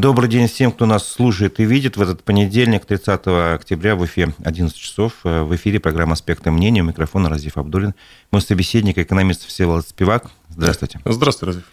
[0.00, 3.20] Добрый день всем, кто нас слушает и видит в этот понедельник, 30
[3.56, 5.14] октября в эфире 11 часов.
[5.24, 6.82] В эфире программа «Аспекты мнения».
[6.82, 7.96] У микрофона Разив Абдулин.
[8.30, 10.30] Мой собеседник, экономист Всеволод Спивак.
[10.50, 11.00] Здравствуйте.
[11.04, 11.64] Здравствуйте, Разив.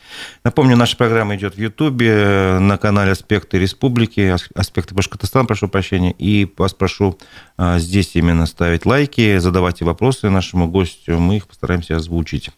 [0.43, 6.15] Напомню, наша программа идет в Ютубе на канале «Аспекты республики», «Аспекты Башкортостана», прошу прощения.
[6.17, 7.19] И вас прошу
[7.57, 11.19] а, здесь именно ставить лайки, задавайте вопросы нашему гостю.
[11.19, 12.49] Мы их постараемся озвучить.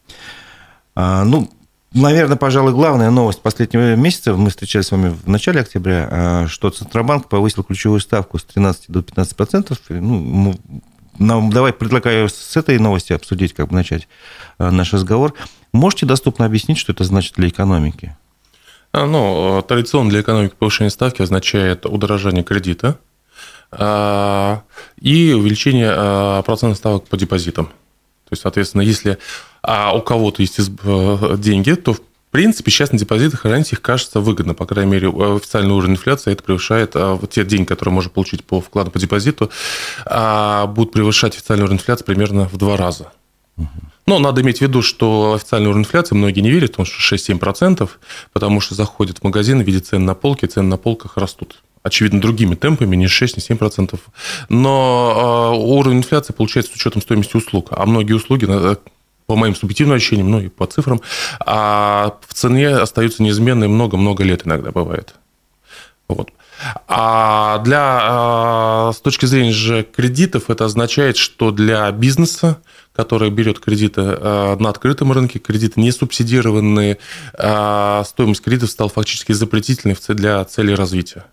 [0.96, 1.50] А, ну,
[1.94, 6.70] Наверное, пожалуй, главная новость последнего месяца, мы встречались с вами в начале октября, а, что
[6.70, 9.80] Центробанк повысил ключевую ставку с 13 до 15 процентов.
[9.89, 10.54] Ну,
[11.18, 14.08] нам, давай предлагаю с этой новости обсудить, как бы начать
[14.58, 15.34] а, наш разговор.
[15.71, 18.18] Можете доступно объяснить, что это значит для экономики?
[18.92, 23.00] А, ну, традиционно для экономики повышение ставки означает удорожание кредита
[23.69, 27.66] и увеличение процентных ставок по депозитам.
[27.66, 29.19] То есть, соответственно, если
[29.61, 34.20] а у кого-то есть э, деньги, то в принципе, сейчас на депозитах хранить их кажется
[34.20, 34.53] выгодно.
[34.53, 38.59] По крайней мере, официальный уровень инфляции это превышает вот те деньги, которые можно получить по
[38.59, 39.50] вкладу по депозиту,
[40.05, 43.13] а, будут превышать официальный уровень инфляции примерно в два раза.
[44.05, 47.89] Но надо иметь в виду, что официальный уровень инфляции многие не верят, потому что 6-7%,
[48.33, 52.55] потому что заходят в магазин, видят цены на полке, цены на полках растут очевидно, другими
[52.55, 53.97] темпами, не 6, не 7%.
[54.50, 57.69] Но а, уровень инфляции получается с учетом стоимости услуг.
[57.72, 58.45] А многие услуги
[59.28, 61.02] по моим субъективным ощущениям, ну и по цифрам,
[61.39, 65.14] а в цене остаются неизменные много-много лет иногда бывает.
[66.08, 66.31] Вот.
[66.88, 72.59] А для, а, с точки зрения же кредитов, это означает, что для бизнеса,
[72.95, 76.97] который берет кредиты а, на открытом рынке, кредиты не субсидированные,
[77.38, 81.25] а, стоимость кредитов стала фактически запретительной для целей развития.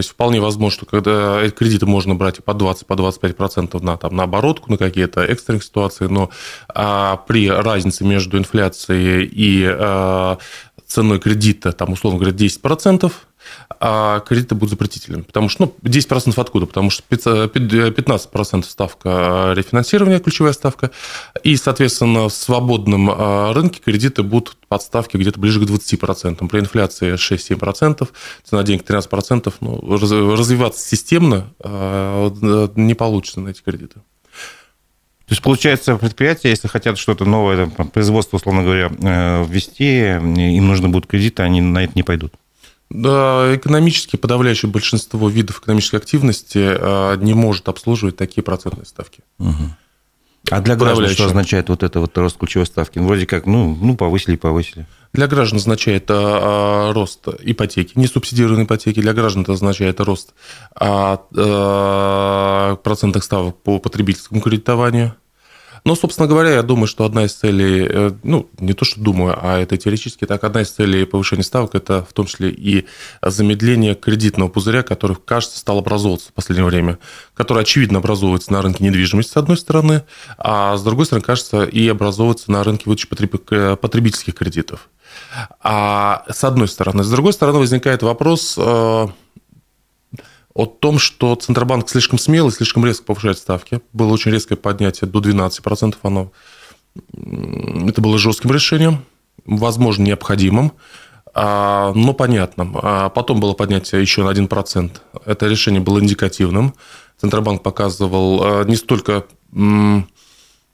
[0.00, 4.16] Есть вполне возможно, что когда кредиты можно брать и по 20, по 25% на, там,
[4.16, 6.30] на оборотку, на какие-то экстренные ситуации, но
[6.68, 10.38] а, при разнице между инфляцией и а,
[10.86, 13.12] ценой кредита, там, условно говоря, 10%,
[13.80, 15.22] а кредиты будут запретительными.
[15.22, 16.66] Потому что, ну, 10% откуда?
[16.66, 20.90] Потому что 15% ставка рефинансирования, ключевая ставка,
[21.42, 26.48] и, соответственно, в свободном а, рынке кредиты будут под ставки где-то ближе к 20%.
[26.48, 28.08] При инфляции 6-7%,
[28.44, 29.52] цена денег 13%.
[29.60, 29.80] Ну,
[30.36, 32.30] развиваться системно а,
[32.76, 34.00] не получится на эти кредиты.
[35.30, 40.88] То есть, получается, предприятия, если хотят что-то новое, производство, условно говоря, э, ввести, им нужно
[40.88, 42.32] будет кредиты, они на это не пойдут.
[42.90, 49.20] Да, экономически подавляющее большинство видов экономической активности э, не может обслуживать такие процентные ставки.
[49.38, 49.76] Угу.
[50.50, 52.98] А для граждан что означает вот это вот рост ключевой ставки?
[52.98, 54.86] Ну, вроде как, ну, ну повысили и повысили.
[55.12, 59.00] Для граждан означает а, рост ипотеки, не субсидированной ипотеки.
[59.00, 60.34] Для граждан это означает рост
[60.74, 65.14] а, а, процентных ставок по потребительскому кредитованию.
[65.84, 69.38] Но, собственно говоря, я думаю, что одна из целей, э, ну, не то, что думаю,
[69.40, 72.86] а это теоретически так, одна из целей повышения ставок– это в том числе и
[73.22, 76.98] замедление кредитного пузыря, который, кажется, стал образовываться в последнее время,
[77.34, 80.04] который, очевидно, образовывается на рынке недвижимости, с одной стороны,
[80.38, 84.88] а с другой стороны, кажется, и образовывается на рынке выдачи потребительских кредитов.
[85.62, 87.02] А с одной стороны.
[87.04, 89.08] С другой стороны, возникает вопрос, э,
[90.54, 93.80] о том, что Центробанк слишком смелый, слишком резко повышает ставки.
[93.92, 95.96] Было очень резкое поднятие до 12%.
[96.02, 96.32] Оно...
[97.88, 99.04] Это было жестким решением,
[99.44, 100.72] возможно, необходимым,
[101.32, 102.76] а, но понятным.
[102.82, 104.90] А потом было поднятие еще на 1%.
[105.24, 106.74] Это решение было индикативным.
[107.20, 109.26] Центробанк показывал а, не столько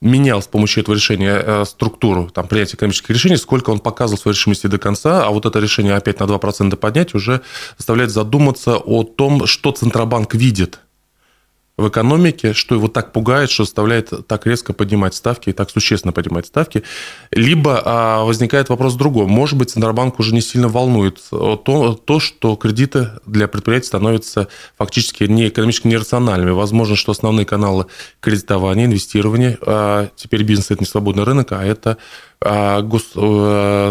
[0.00, 4.34] менял с помощью этого решения э, структуру там, принятия экономических решений, сколько он показывал своей
[4.34, 7.40] решимости до конца, а вот это решение опять на 2% поднять уже
[7.78, 10.80] заставляет задуматься о том, что Центробанк видит
[11.76, 16.12] в экономике, что его так пугает, что заставляет так резко поднимать ставки и так существенно
[16.12, 16.82] поднимать ставки.
[17.30, 19.26] Либо а, возникает вопрос другой.
[19.26, 24.48] Может быть, Центробанк уже не сильно волнует то, то, что кредиты для предприятий становятся
[24.78, 26.50] фактически не экономически нерациональными.
[26.50, 27.86] Возможно, что основные каналы
[28.20, 31.98] кредитования, инвестирования, а, теперь бизнес– это не свободный рынок, а это
[32.40, 33.90] а, гос, а,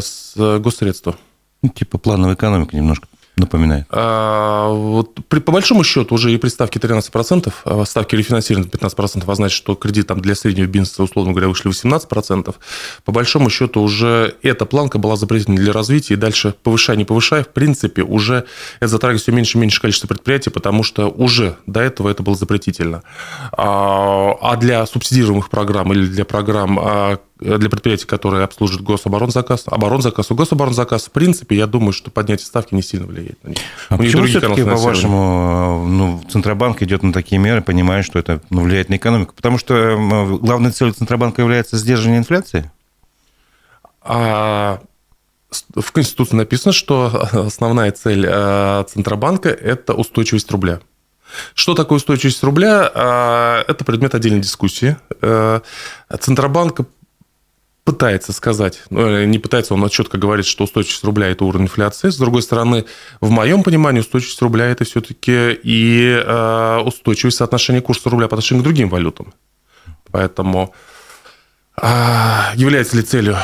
[0.60, 1.16] госсредства.
[1.62, 3.08] Ну, типа плановая экономика немножко
[3.38, 3.86] напоминает?
[3.90, 9.24] А, вот при, по большому счету уже и при ставке 13%, а ставки рефинансирования 15%,
[9.26, 12.56] а значит, что кредит там для среднего бизнеса, условно говоря, вышли 18%.
[13.04, 17.44] По большому счету уже эта планка была запретительной для развития, и дальше повышая, не повышая,
[17.44, 18.46] в принципе, уже
[18.80, 22.36] это затрагивает все меньше и меньше количество предприятий, потому что уже до этого это было
[22.36, 23.04] запретительно.
[23.52, 30.32] А, а для субсидируемых программ или для программ а, для предприятий, которые обслуживают гособоронзаказ, оборонзаказ,
[30.32, 33.58] у гособоронзаказ, в принципе, я думаю, что поднятие ставки не сильно влияет на них.
[33.90, 38.90] А почему все-таки, по-вашему, ну, Центробанк идет на такие меры, понимая, что это ну, влияет
[38.90, 39.34] на экономику?
[39.36, 39.98] Потому что
[40.42, 42.72] главной целью Центробанка является сдерживание инфляции?
[44.02, 44.80] А
[45.76, 50.80] в Конституции написано, что основная цель э, Центробанка– это устойчивость рубля.
[51.54, 52.92] Что такое устойчивость рубля?
[52.94, 54.98] Э, это предмет отдельной дискуссии.
[55.22, 55.62] Э,
[56.20, 56.82] Центробанк
[57.86, 62.10] пытается сказать, ну, не пытается, он четко говорит, что устойчивость рубля– это уровень инфляции.
[62.10, 62.86] С другой стороны,
[63.22, 66.18] в моем понимании, устойчивость рубля– это все-таки и
[66.84, 69.34] устойчивость соотношения курса рубля по отношению к другим валютам.
[70.12, 70.74] Поэтому
[71.78, 73.38] является ли целью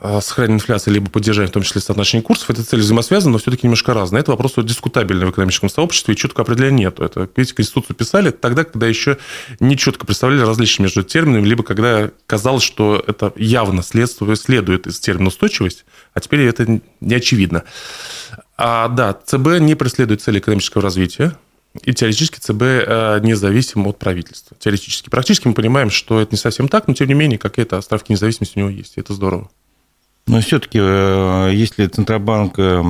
[0.00, 3.66] Э, сохранение инфляции, либо поддержание, в том числе, соотношения курсов, это цели взаимосвязаны, но все-таки
[3.66, 4.20] немножко разные.
[4.20, 7.00] Это вопрос дискутабельный в экономическом сообществе, и четкого определения нет.
[7.00, 9.16] Это, видите, Конституцию писали тогда, когда еще
[9.58, 15.00] не четко представляли различия между терминами, либо когда казалось, что это явно следствие, следует из
[15.00, 17.64] термина устойчивость, а теперь это не очевидно.
[18.58, 21.36] А, да, ЦБ не преследует цели экономического развития,
[21.82, 24.56] и теоретически ЦБ э, независим от правительства.
[24.58, 25.10] Теоретически.
[25.10, 28.56] Практически мы понимаем, что это не совсем так, но тем не менее какие-то островки независимости
[28.56, 28.96] у него есть.
[28.96, 29.50] И это здорово.
[30.26, 32.82] Но все-таки, э, если Центробанк э,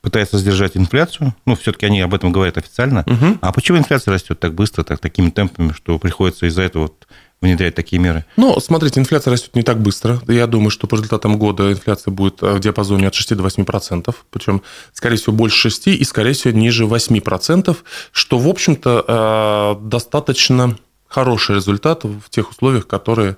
[0.00, 3.38] пытается сдержать инфляцию, ну, все-таки они об этом говорят официально, угу.
[3.42, 7.06] а почему инфляция растет так быстро, так, такими темпами, что приходится из-за этого вот
[7.42, 8.24] внедрять такие меры?
[8.38, 10.22] Ну, смотрите, инфляция растет не так быстро.
[10.28, 14.14] Я думаю, что по результатам года инфляция будет э, в диапазоне от 6 до 8%,
[14.30, 14.62] причем,
[14.94, 17.76] скорее всего, больше 6 и, скорее всего, ниже 8%,
[18.12, 23.36] что, в общем-то, достаточно хороший результат в тех условиях, которые,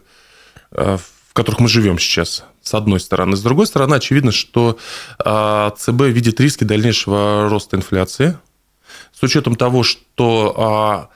[0.70, 1.00] в
[1.34, 3.36] которых мы живем сейчас с одной стороны.
[3.36, 4.78] С другой стороны, очевидно, что
[5.18, 8.38] а, ЦБ видит риски дальнейшего роста инфляции.
[9.12, 11.08] С учетом того, что а,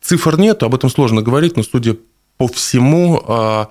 [0.00, 1.96] цифр нет, об этом сложно говорить, но судя
[2.38, 3.68] по всему, а,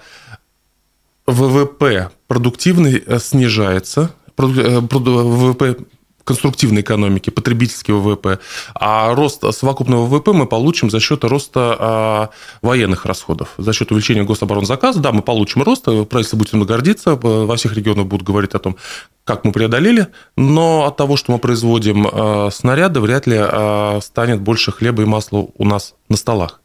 [1.25, 5.77] ВВП продуктивный э, снижается, э, ВВП
[6.25, 8.39] конструктивной экономики, потребительского ВВП,
[8.73, 12.29] а рост совокупного ВВП мы получим за счет роста а,
[12.61, 14.99] военных расходов, за счет увеличения гособоронзаказа.
[14.99, 18.75] Да, мы получим рост, правительство будет этим гордиться, во всех регионах будут говорить о том,
[19.23, 23.39] как мы преодолели, но от того, что мы производим а, снаряды, вряд ли
[24.01, 26.59] станет больше хлеба и масла у нас на столах.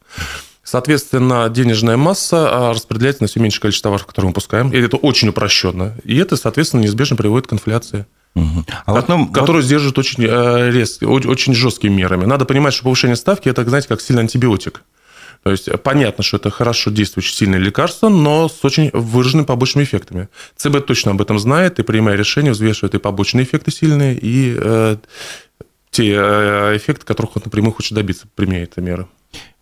[0.71, 4.69] Соответственно, денежная масса распределяется на все меньшее количество товаров, которые мы пускаем.
[4.69, 5.97] И это очень упрощенно.
[6.05, 8.05] И это, соответственно, неизбежно приводит к инфляции.
[8.35, 8.65] Угу.
[8.85, 9.65] А вот, ну, который вот...
[9.65, 12.23] сдерживает очень, э, резко, очень жесткими мерами.
[12.23, 14.83] Надо понимать, что повышение ставки это, знаете, как сильный антибиотик.
[15.43, 20.29] То есть понятно, что это хорошо действующее сильное лекарство, но с очень выраженными побочными эффектами.
[20.55, 24.95] ЦБ точно об этом знает и, принимая решение, взвешивает и побочные эффекты сильные, и э,
[25.89, 29.07] те э, эффекты, которых он напрямую хочет добиться, применяя эти меры.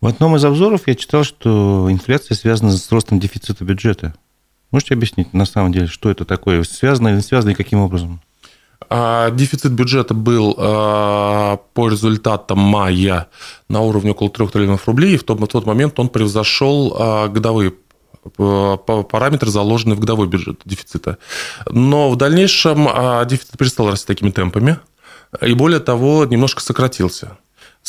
[0.00, 4.14] В одном из обзоров я читал, что инфляция связана с ростом дефицита бюджета.
[4.70, 6.62] Можете объяснить на самом деле, что это такое?
[6.62, 8.22] Связано или не связано и каким образом?
[8.88, 13.28] А, дефицит бюджета был а, по результатам мая
[13.68, 17.74] на уровне около 3 триллионов рублей, и в тот, момент он превзошел а, годовые
[18.36, 21.18] параметры, заложенные в годовой бюджет дефицита.
[21.70, 22.86] Но в дальнейшем
[23.26, 24.78] дефицит перестал расти такими темпами,
[25.40, 27.38] и более того, немножко сократился.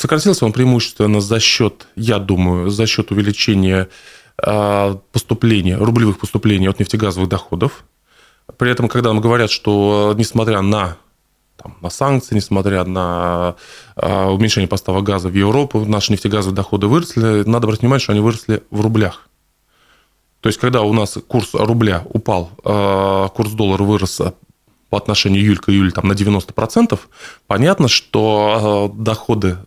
[0.02, 3.88] Сократился он преимущественно за счет, я думаю, за счет увеличения
[4.36, 7.84] поступлений, рублевых поступлений от нефтегазовых доходов,
[8.58, 10.98] при этом, когда нам говорят, что несмотря на
[11.56, 13.56] там, на санкции, несмотря на
[13.96, 17.44] э, уменьшение поставок газа в Европу, наши нефтегазовые доходы выросли.
[17.48, 19.30] Надо брать внимание, что они выросли в рублях.
[20.40, 24.20] То есть, когда у нас курс рубля упал, э, курс доллара вырос
[24.90, 27.00] по отношению июль к июлю там, на 90%,
[27.46, 29.60] понятно, что доходы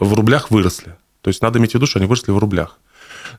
[0.00, 0.94] в рублях выросли.
[1.22, 2.78] То есть, надо иметь в виду, что они выросли в рублях.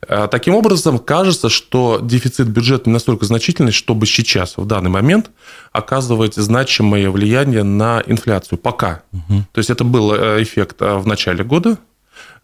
[0.07, 5.31] Э, таким образом, кажется, что дефицит бюджета не настолько значительный, чтобы сейчас, в данный момент,
[5.71, 8.57] оказывать значимое влияние на инфляцию.
[8.59, 9.03] Пока.
[9.11, 9.45] Угу.
[9.51, 11.77] То есть это был э, эффект э, в начале года.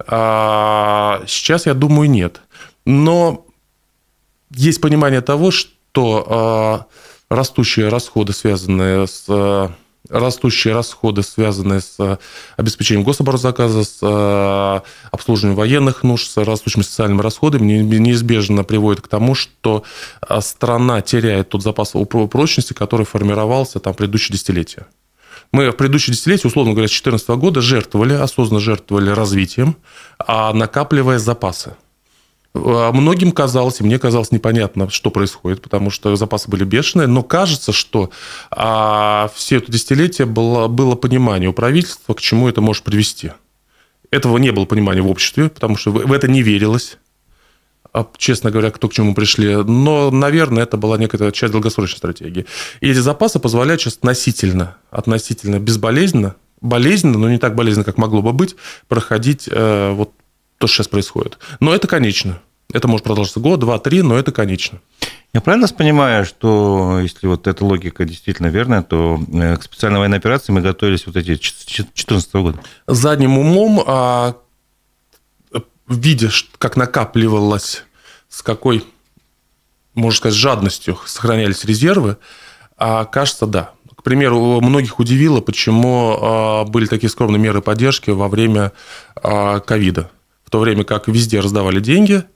[0.07, 2.41] А сейчас, я думаю, нет.
[2.85, 3.45] Но
[4.53, 6.87] есть понимание того, что
[7.29, 9.25] растущие расходы, связанные с
[10.09, 12.17] растущие расходы, связанные с э,
[12.57, 14.81] обеспечением гособоронзаказа, с э,
[15.11, 19.83] обслуживанием военных нужд, с растущими социальными расходами, неизбежно приводит к тому, что
[20.27, 21.93] э, страна теряет тот запас
[22.29, 24.87] прочности, который формировался там предыдущие десятилетия.
[25.51, 29.77] Мы в предыдущие десятилетия, условно говоря, с 2014 года жертвовали, осознанно жертвовали развитием,
[30.19, 31.75] а накапливая запасы.
[32.57, 37.21] А многим казалось, и мне казалось непонятно, что происходит, потому что запасы были бешеные, но
[37.21, 38.11] кажется, что
[38.49, 43.33] а, все это десятилетие было, было понимание у правительства, к чему это может привести.
[44.09, 46.97] Этого не было понимания в обществе, потому что в это не верилось
[47.91, 49.55] а, честно говоря, кто к чему пришли.
[49.55, 52.45] Но, наверное, это была некая часть долгосрочной стратегии.
[52.79, 58.21] И эти запасы позволяют сейчас относительно, относительно безболезненно, болезненно, но не так болезненно, как могло
[58.21, 58.55] бы быть,
[58.87, 60.11] проходить э, вот
[60.57, 61.37] то, что сейчас происходит.
[61.59, 62.39] Но это конечно.
[62.73, 64.81] Это может продолжиться год, два, три, но это конечно.
[65.33, 69.19] Я правильно понимаю, что если вот эта логика действительно верная, то
[69.59, 72.59] к специальной военной операции мы готовились вот эти 2014 года?
[72.87, 74.37] Задним умом, а,
[75.87, 77.83] видя, как накапливалось,
[78.29, 78.85] с какой,
[79.93, 82.17] можно сказать, жадностью сохранялись резервы,
[82.77, 83.71] а, кажется, да.
[83.95, 88.71] К примеру, многих удивило, почему а, были такие скромные меры поддержки во время
[89.21, 90.03] ковида.
[90.03, 90.24] В
[90.55, 92.23] то время как везде раздавали деньги–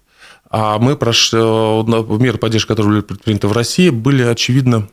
[0.51, 4.89] а мы прошли, э, меры поддержки, которые были предприняты в России, были, очевидно,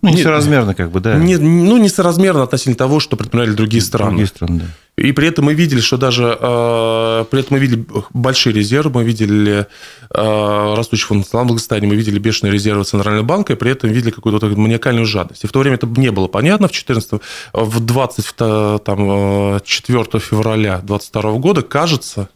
[0.00, 1.16] ну, несоразмерно, как бы, да.
[1.16, 4.10] Не, ну, несоразмерно относительно того, что предпринимали другие страны.
[4.10, 4.66] Другие страны, да.
[5.02, 9.04] И при этом мы видели, что даже э, при этом мы видели большие резервы, мы
[9.04, 9.66] видели
[10.10, 14.10] э, растущий фонд национального благосостояния, мы видели бешеные резервы Центрального банка, и при этом видели
[14.10, 15.44] какую-то маниакальную жадность.
[15.44, 16.68] И в то время это не было понятно.
[16.68, 17.20] В 14
[17.52, 22.28] в 24 там, 4 э, февраля 2022 года, кажется,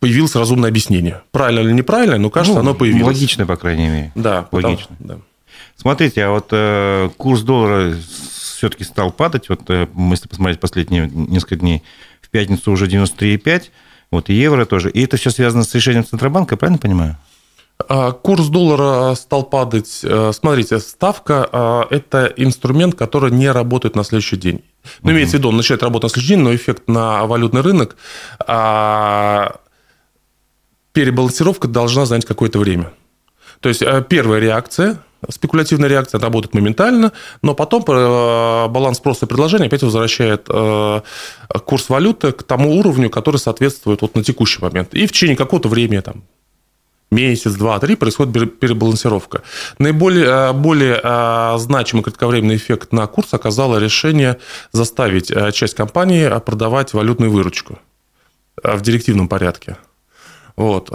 [0.00, 1.22] появилось разумное объяснение.
[1.32, 3.14] Правильно или неправильно, но кажется, ну, оно появилось.
[3.16, 4.12] Логичное, по крайней мере.
[4.14, 4.96] Да, логично.
[4.98, 5.18] да.
[5.80, 7.94] Смотрите, а вот э, курс доллара
[8.54, 9.48] все-таки стал падать.
[9.48, 11.82] Вот э, если посмотреть последние несколько дней,
[12.20, 13.70] в пятницу уже 93,5,
[14.10, 14.90] вот и евро тоже.
[14.90, 17.16] И это все связано с решением Центробанка, правильно понимаю?
[17.88, 20.00] А, курс доллара стал падать.
[20.02, 24.62] Э, смотрите, ставка э,– это инструмент, который не работает на следующий день.
[25.00, 27.96] Ну, имеется в виду, он начинает работать на следующий день, но эффект на валютный рынок
[28.46, 29.56] а,
[30.92, 32.92] перебалансировка должна занять какое-то время.
[33.60, 37.12] То есть э, первая реакция, спекулятивная реакция, работает моментально,
[37.42, 41.00] но потом э, баланс спроса и предложения опять возвращает э,
[41.64, 44.94] курс валюты к тому уровню, который соответствует вот на текущий момент.
[44.94, 46.22] И в течение какого-то времени, там,
[47.10, 49.42] месяц, два, три происходит перебалансировка.
[49.78, 54.38] Наиболее более значимый кратковременный эффект на курс оказало решение
[54.72, 57.78] заставить часть компании продавать валютную выручку
[58.62, 59.76] в директивном порядке.
[60.56, 60.90] Вот.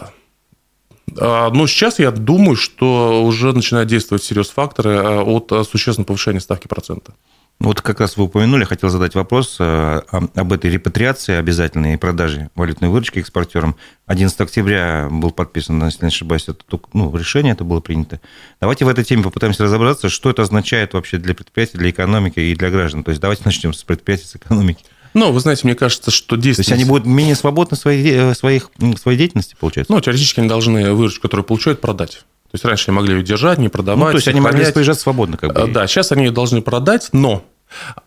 [1.20, 6.40] А, но сейчас я думаю, что уже начинают действовать серьезные факторы а, от существенного повышения
[6.40, 7.14] ставки процента.
[7.58, 12.90] Вот как раз вы упомянули, хотел задать вопрос об этой репатриации обязательной и продаже валютной
[12.90, 13.78] выручки экспортерам.
[14.08, 16.60] 11 октября был подписан, если не ошибаюсь, это,
[16.92, 18.20] ну, решение это было принято.
[18.60, 22.56] Давайте в этой теме попытаемся разобраться, что это означает вообще для предприятий, для экономики и
[22.56, 23.06] для граждан.
[23.06, 24.84] То есть давайте начнем с предприятий, с экономики.
[25.16, 26.66] Ну, вы знаете, мне кажется, что действие...
[26.66, 28.70] То есть они будут менее свободны в своей, э, своих,
[29.02, 29.92] своей деятельности, получается?
[29.92, 32.26] Ну, теоретически они должны выручку, которую получают, продать.
[32.52, 34.04] То есть раньше они могли ее держать, не продавать.
[34.04, 35.62] Ну, то есть они могли распоряжаться свободно, как бы.
[35.62, 37.46] Э, да, сейчас они ее должны продать, но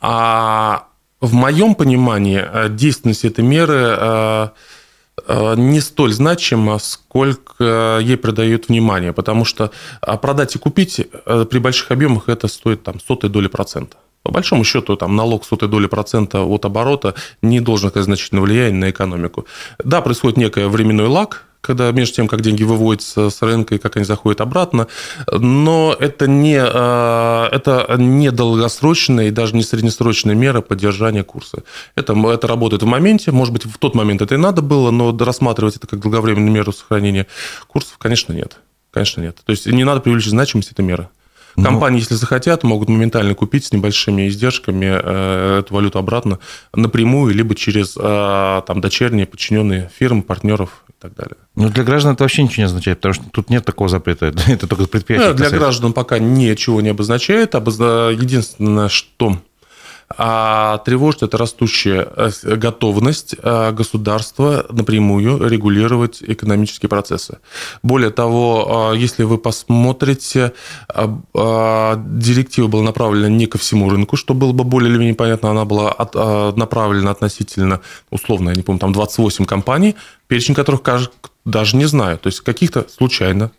[0.02, 0.84] а,
[1.22, 4.52] в моем понимании э, действенность этой меры
[5.56, 9.72] не столь значима, сколько ей придают внимание, потому что
[10.22, 13.96] продать и купить при больших объемах это стоит там сотые доли процента.
[14.28, 18.76] По большому счету, там, налог сотой доли процента от оборота не должен оказать значительного влияния
[18.76, 19.46] на экономику.
[19.82, 23.96] Да, происходит некое временной лаг, когда между тем, как деньги выводятся с рынка и как
[23.96, 24.86] они заходят обратно,
[25.32, 31.62] но это не, а, это не долгосрочная и даже не среднесрочная мера поддержания курса.
[31.94, 35.16] Это, это работает в моменте, может быть, в тот момент это и надо было, но
[35.16, 37.26] рассматривать это как долговременную меру сохранения
[37.66, 38.58] курсов, конечно, нет.
[38.90, 39.38] Конечно, нет.
[39.46, 41.08] То есть не надо преувеличить значимость этой меры.
[41.58, 41.64] Ну.
[41.64, 46.38] Компании, если захотят, могут моментально купить с небольшими издержками э, эту валюту обратно
[46.72, 51.36] напрямую, либо через э, там, дочерние подчиненные фирмы, партнеров и так далее.
[51.56, 54.32] Ну, для граждан это вообще ничего не означает, потому что тут нет такого запрета.
[54.46, 55.34] Это только предприятие.
[55.34, 57.54] Для граждан пока ничего не обозначает.
[57.54, 59.38] Единственное, что
[60.16, 67.38] а тревожит это растущая э, готовность э, государства напрямую регулировать экономические процессы.
[67.82, 70.52] Более того, э, если вы посмотрите,
[71.34, 75.64] директива была направлена не ко всему рынку, что было бы более или менее понятно, она
[75.64, 75.94] была
[76.56, 79.96] направлена относительно, условно, я не помню, там 28 компаний,
[80.26, 80.82] перечень которых
[81.44, 83.50] даже не знаю, то есть каких-то случайно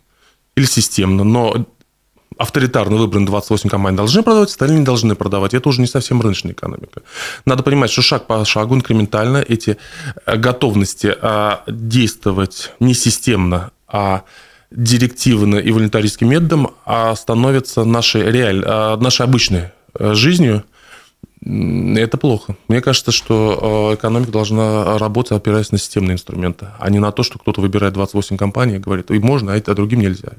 [0.55, 1.65] или системно, но
[2.37, 5.53] авторитарно выбраны 28 компаний должны продавать, остальные не должны продавать.
[5.53, 7.01] Это уже не совсем рыночная экономика.
[7.45, 9.77] Надо понимать, что шаг по шагу инкрементально эти
[10.25, 14.23] э, готовности а, действовать не системно, а
[14.71, 18.63] директивно и волонтаристским методом а становятся нашей, реаль...
[18.65, 20.63] А, нашей обычной э, жизнью,
[21.41, 22.57] это плохо.
[22.67, 27.23] Мне кажется, что э, экономика должна работать, опираясь на системные инструменты, а не на то,
[27.23, 30.33] что кто-то выбирает 28 компаний и говорит, и можно, а другим нельзя.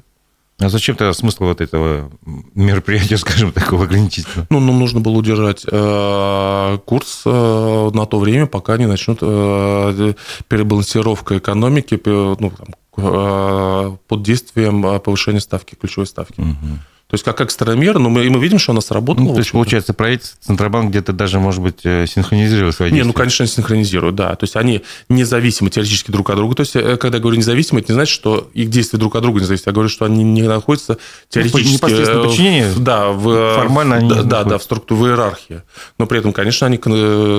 [0.61, 2.11] А зачем тогда смысл вот этого
[2.53, 4.47] мероприятия, скажем, такого ограничительного?
[4.49, 10.13] Ну, нам нужно было удержать э, курс э, на то время, пока не начнут э,
[10.47, 16.39] перебалансировка экономики ну, там, э, под действием повышения ставки, ключевой ставки.
[16.41, 16.79] Угу.
[17.11, 19.25] То есть как экстренная мера, но мы, и мы видим, что она сработала.
[19.25, 23.03] Ну, то есть, получается, правительство, Центробанк где-то даже, может быть, э, синхронизировал свои действия.
[23.03, 24.33] Не, ну, конечно, синхронизируют, да.
[24.33, 26.55] То есть они независимы теоретически друг от друга.
[26.55, 29.23] То есть, э, когда я говорю независимы, это не значит, что их действия друг от
[29.23, 29.67] друга не зависят.
[29.67, 31.73] Я говорю, что они не находятся теоретически...
[31.73, 32.71] Непосредственно подчинение?
[32.77, 35.63] Да, в, формально они да, да, да, в структуре, в иерархии.
[35.97, 36.77] Но при этом, конечно, они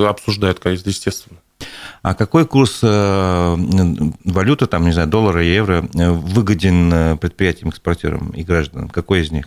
[0.07, 1.39] обсуждают, конечно, естественно.
[2.03, 3.57] А какой курс э,
[4.25, 8.91] валюты, там, не знаю, доллара, евро, выгоден предприятиям-экспортерам и гражданам?
[8.91, 9.47] Какой из них?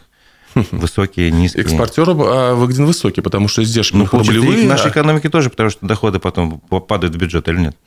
[0.71, 1.63] Высокие, низкие.
[1.63, 4.63] Экспортерам а, выгоден высокий, потому что издержки ну, рублевые.
[4.63, 7.77] И нашей экономике тоже, потому что доходы потом падают в бюджет или нет?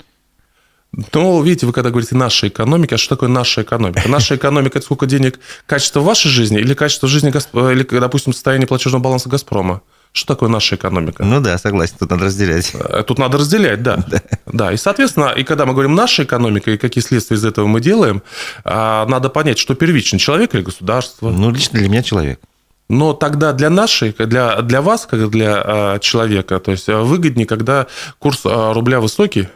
[1.12, 4.02] Ну, видите, вы когда говорите «наша экономика», а что такое наша экономика?
[4.08, 9.02] Наша экономика– это сколько денег, качество вашей жизни или качество жизни, или, допустим, состояние платежного
[9.02, 9.82] баланса «Газпрома»?
[10.12, 11.22] Что такое наша экономика?
[11.22, 12.72] Ну да, согласен, тут надо разделять.
[12.74, 13.96] Э, тут надо разделять, да.
[14.08, 14.22] да.
[14.46, 17.80] Да, и, соответственно, и когда мы говорим «наша экономика» и какие следствия из этого мы
[17.80, 18.22] делаем,
[18.64, 21.30] а, надо понять, что первично, человек или государство?
[21.30, 22.40] Ну, лично для меня человек.
[22.88, 27.86] Но тогда для нашей, для, для вас, как для а, человека, то есть выгоднее, когда
[28.18, 29.48] курс а, рубля высокий,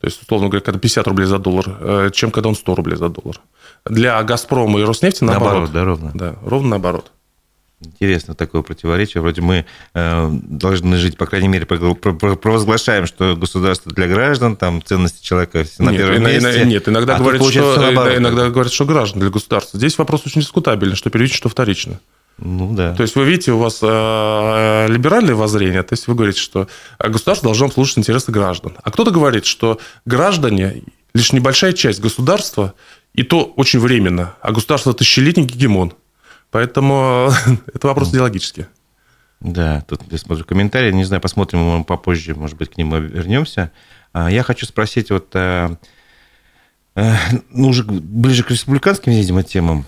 [0.00, 2.96] то есть, условно говоря, когда 50 рублей за доллар, э, чем когда он 100 рублей
[2.96, 3.40] за доллар.
[3.86, 5.70] Для «Газпрома» и «Роснефти» наоборот.
[5.70, 6.10] Наоборот, да, ровно.
[6.12, 7.10] Да, ровно наоборот.
[7.80, 9.22] Интересно такое противоречие.
[9.22, 15.24] Вроде мы э, должны жить, по крайней мере, провозглашаем, что государство для граждан, там ценности
[15.24, 16.64] человека на нет, первом месте.
[16.66, 19.78] Нет, иногда, а говорят, что, наоборот, иногда говорят, что граждан для государства.
[19.78, 22.00] Здесь вопрос очень дискутабельный, что первично, что вторично.
[22.38, 22.94] Ну да.
[22.94, 27.48] То есть вы видите, у вас э, либеральное воззрение, то есть вы говорите, что государство
[27.48, 28.76] должно слушать интересы граждан.
[28.82, 30.82] А кто-то говорит, что граждане
[31.14, 32.74] лишь небольшая часть государства,
[33.12, 35.94] и то очень временно, а государство– тысячелетний гегемон.
[36.50, 37.32] Поэтому
[37.72, 38.66] это вопрос идеологический.
[39.40, 43.70] Да, тут я смотрю комментарии, не знаю, посмотрим, мы попозже, может быть, к ним вернемся.
[44.12, 45.76] А, я хочу спросить вот, э,
[46.94, 47.14] э,
[47.50, 49.86] ну, уже ближе к республиканским, видимо, темам.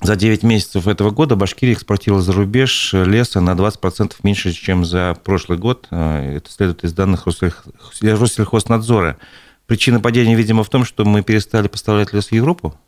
[0.00, 5.16] За 9 месяцев этого года Башкирия экспортировала за рубеж леса на 20% меньше, чем за
[5.24, 5.86] прошлый год.
[5.90, 9.16] А, это следует из данных Россельхознадзора.
[9.66, 12.78] Причина падения, видимо, в том, что мы перестали поставлять лес в Европу?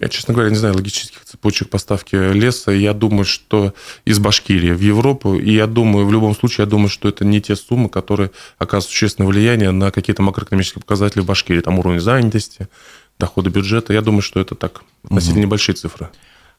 [0.00, 2.72] Я, честно говоря, не знаю логических цепочек поставки леса.
[2.72, 3.74] Я думаю, что
[4.04, 5.36] из Башкирии в Европу.
[5.36, 8.90] И я думаю, в любом случае, я думаю, что это не те суммы, которые оказывают
[8.90, 11.60] существенное влияние на какие-то макроэкономические показатели в Башкирии.
[11.60, 12.68] Там уровень занятости,
[13.18, 13.92] доходы бюджета.
[13.92, 15.46] Я думаю, что это так, относительно угу.
[15.46, 16.10] небольшие цифры.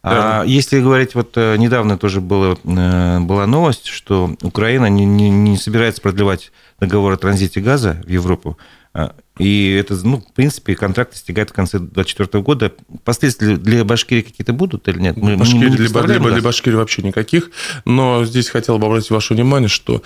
[0.08, 5.32] А если говорить, вот э, недавно тоже было, э, была новость, что Украина не, не,
[5.32, 8.56] не собирается продлевать договор о транзите газа в Европу,
[8.94, 12.72] а, и это, ну, в принципе, контракт истекает в конце 2024 года.
[13.04, 15.18] Последствия для Башкирии какие-то будут или нет?
[15.18, 17.52] Мы, Башкирии, мы либо, либо для Башкирии вообще никаких.
[17.84, 20.02] Но здесь хотел бы обратить ваше внимание, что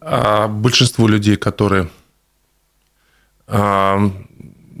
[0.00, 1.88] а, большинство людей, которые
[3.46, 4.10] а,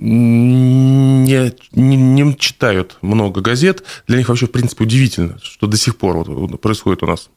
[0.02, 5.96] не, не, не читают много газет, для них вообще, в принципе, удивительно, что до сих
[5.96, 7.30] пор вот происходит у нас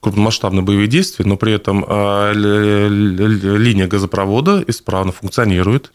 [0.00, 5.92] крупномасштабные боевые действия, но при этом а, линия газопровода исправно функционирует,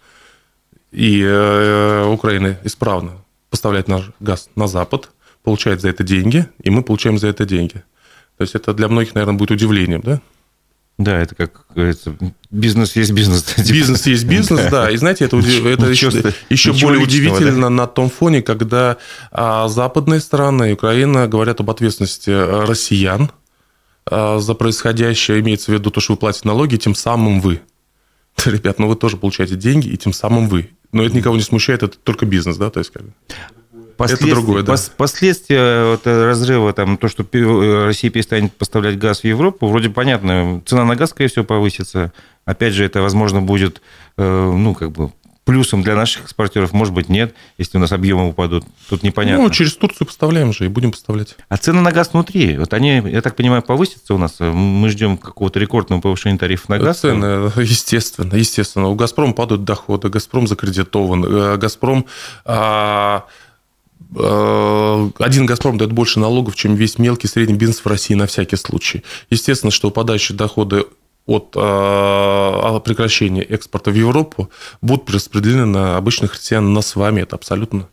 [0.91, 3.17] и э, Украина исправно
[3.49, 5.09] поставляет наш газ на Запад,
[5.43, 7.83] получает за это деньги, и мы получаем за это деньги.
[8.37, 10.21] То есть это для многих, наверное, будет удивлением, да?
[10.97, 12.15] Да, это, как говорится,
[12.49, 13.53] бизнес есть бизнес.
[13.69, 14.89] Бизнес есть бизнес, да.
[14.89, 16.09] И знаете, это, это еще,
[16.49, 17.69] еще более удивительно да?
[17.69, 18.97] на том фоне, когда
[19.31, 23.29] а, западные страны и Украина говорят об ответственности э, россиян
[24.05, 27.61] а, за происходящее, имеется в виду то, что вы платите налоги, тем самым вы.
[28.45, 30.69] Ребят, ну вы тоже получаете деньги, и тем самым вы.
[30.93, 33.03] Но это никого не смущает, это только бизнес, да, то есть как
[33.97, 34.75] Последствия, это другое, да.
[34.97, 37.25] Последствия вот, разрыва, там, то, что
[37.85, 42.11] Россия перестанет поставлять газ в Европу, вроде понятно, цена на газ, скорее всего, повысится.
[42.45, 43.81] Опять же, это, возможно, будет,
[44.17, 45.11] э, ну, как бы
[45.45, 48.65] плюсом для наших экспортеров, может быть, нет, если у нас объемы упадут.
[48.89, 49.43] Тут непонятно.
[49.43, 51.37] Ну, через Турцию поставляем же и будем поставлять.
[51.49, 54.37] А цены на газ внутри, вот они, я так понимаю, повысятся у нас?
[54.39, 57.01] Мы ждем какого-то рекордного повышения тарифов на газ?
[57.01, 58.87] Цены, естественно, естественно.
[58.87, 62.07] У «Газпрома» падают доходы, «Газпром» закредитован, э, «Газпром»
[62.43, 63.44] а, Э,
[64.17, 68.55] один «Газпром» дает больше налогов, чем весь мелкий и средний бизнес в России на всякий
[68.55, 69.03] случай.
[69.29, 70.85] Естественно, что упадающие доходы
[71.25, 74.49] от э, прекращения экспорта в Европу
[74.81, 77.21] будут распределены на обычных россиян, на с вами.
[77.21, 77.87] Это абсолютно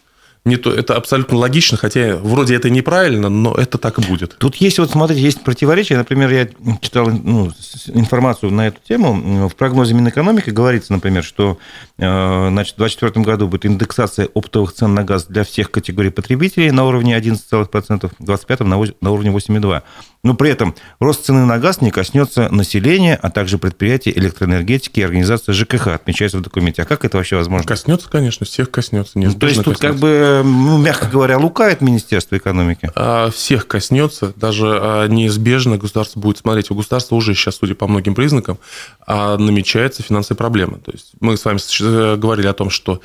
[0.45, 4.37] не то, это абсолютно логично, хотя вроде это неправильно, но это так и будет.
[4.39, 5.97] Тут есть, вот смотрите, есть противоречия.
[5.97, 6.49] Например, я
[6.81, 7.53] читал ну,
[7.87, 9.49] информацию на эту тему.
[9.49, 11.59] В прогнозе Минэкономики говорится, например, что
[11.97, 16.73] э, значит, в 2024 году будет индексация оптовых цен на газ для всех категорий потребителей
[16.73, 19.83] на уровне 11%, в 2025 на уровне 8,2%.
[20.25, 25.03] Но при этом рост цены на газ не коснется населения, а также предприятий электроэнергетики и
[25.03, 26.83] организации ЖКХ, отмечается в документе.
[26.83, 27.67] А как это вообще возможно?
[27.67, 29.19] Коснется, конечно, всех коснется.
[29.19, 29.89] Ну, то есть тут коснется.
[29.89, 32.89] как бы, ну, мягко говоря, лукает Министерство экономики?
[32.95, 36.71] А, всех коснется, даже а, неизбежно государство будет смотреть.
[36.71, 38.59] У государства уже сейчас, судя по многим признакам,
[39.05, 40.79] а, намечается финансовые проблемы.
[40.79, 43.01] То есть мы с вами э, говорили о том, что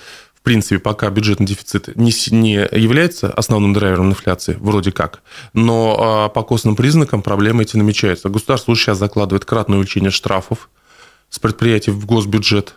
[0.48, 6.42] принципе, пока бюджетный дефицит не, не является основным драйвером инфляции, вроде как, но а, по
[6.42, 8.30] костным признакам проблемы эти намечаются.
[8.30, 10.70] Государство сейчас закладывает кратное увеличение штрафов
[11.30, 12.76] с предприятий в госбюджет,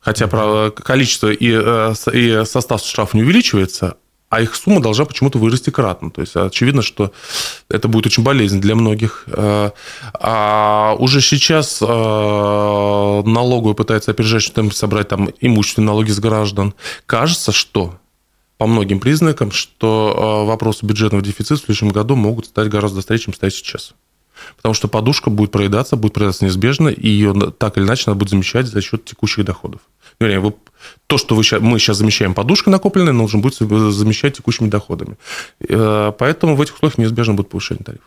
[0.00, 0.26] хотя
[0.70, 3.96] количество и, э, и состав штрафов не увеличивается,
[4.30, 6.10] а их сумма должна почему-то вырасти кратно.
[6.10, 7.12] То есть очевидно, что
[7.68, 9.24] это будет очень болезненно для многих.
[9.26, 9.72] Э,
[10.14, 16.74] а уже сейчас э, налоговая пытается опережать, что там собрать там имущественные налоги с граждан.
[17.06, 17.96] Кажется, что
[18.56, 23.18] по многим признакам, что э, вопросы бюджетного дефицита в следующем году могут стать гораздо острее,
[23.18, 23.94] чем стоят сейчас.
[24.56, 28.30] Потому что подушка будет проедаться, будет проедаться неизбежно, и ее так или иначе надо будет
[28.30, 29.80] замещать за счет текущих доходов.
[30.18, 30.54] Вернее, вы
[31.06, 35.16] то, что вы, мы сейчас замещаем подушкой накопленной, нужно будет замещать текущими доходами.
[35.68, 38.06] Э, поэтому в этих условиях неизбежно будет повышение тарифов.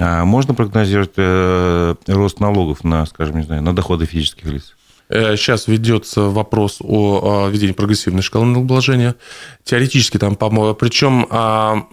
[0.00, 4.74] А можно прогнозировать э, рост налогов на, скажем, не знаю, на доходы физических лиц?
[5.08, 9.14] Сейчас э, ведется вопрос о введении прогрессивной шкалы налогообложения.
[9.62, 11.86] Теоретически там, по-моему, причем а,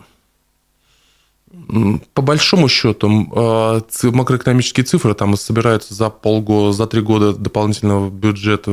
[2.13, 8.71] по большому счету, а, макроэкономические цифры там собираются за полгода, за три года дополнительного бюджета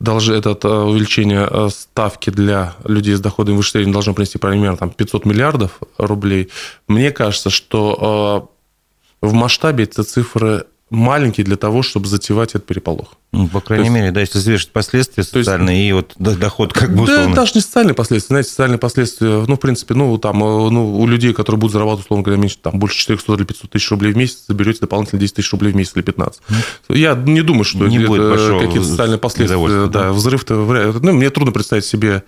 [0.00, 4.76] должны это а, увеличение а, ставки для людей с доходами выше среднего должно принести примерно
[4.76, 6.50] там, 500 миллиардов рублей.
[6.88, 8.50] Мне кажется, что
[9.20, 13.14] в масштабе эти цифры маленькие для того, чтобы затевать этот переполох.
[13.34, 16.94] Ну, по крайней есть, мере, да, если взвешивать последствия социальные есть, и вот доход как
[16.94, 17.28] бы условно.
[17.28, 18.34] Да, даже не социальные последствия.
[18.34, 22.06] Знаете, социальные последствия, ну, в принципе, ну, там, э, ну, у людей, которые будут зарабатывать,
[22.06, 25.34] условно говоря, меньше, там, больше 400 или 500 тысяч рублей в месяц, заберете дополнительно 10
[25.34, 26.40] тысяч рублей в месяц или 15.
[26.48, 26.96] Mm.
[26.96, 29.86] Я не думаю, что не это какие-то социальные последствия.
[29.86, 30.12] Да, да.
[30.12, 30.54] взрыв-то...
[30.54, 32.22] Ну, мне трудно представить себе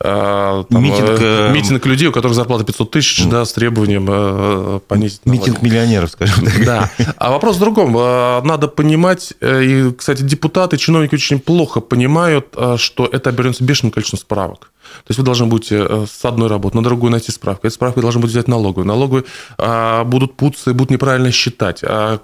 [0.00, 3.30] а, там, митинг, э, митинг людей, у которых зарплата 500 тысяч, mm.
[3.30, 6.64] да, с требованием э, понизить Митинг миллионеров, скажем так.
[6.64, 6.90] Да.
[7.16, 7.92] А вопрос в другом.
[7.92, 10.47] Надо понимать, и, кстати, депутаты,
[10.78, 14.72] чиновники очень плохо понимают, э, что это обернется бешеным количеством справок.
[15.04, 17.66] То есть вы должны будете э, с одной работы на другую найти справку.
[17.66, 18.48] Эта справка должны будете взять.
[18.48, 19.24] Налоговые
[19.58, 21.80] а, будут путаться и будут неправильно считать.
[21.82, 22.20] А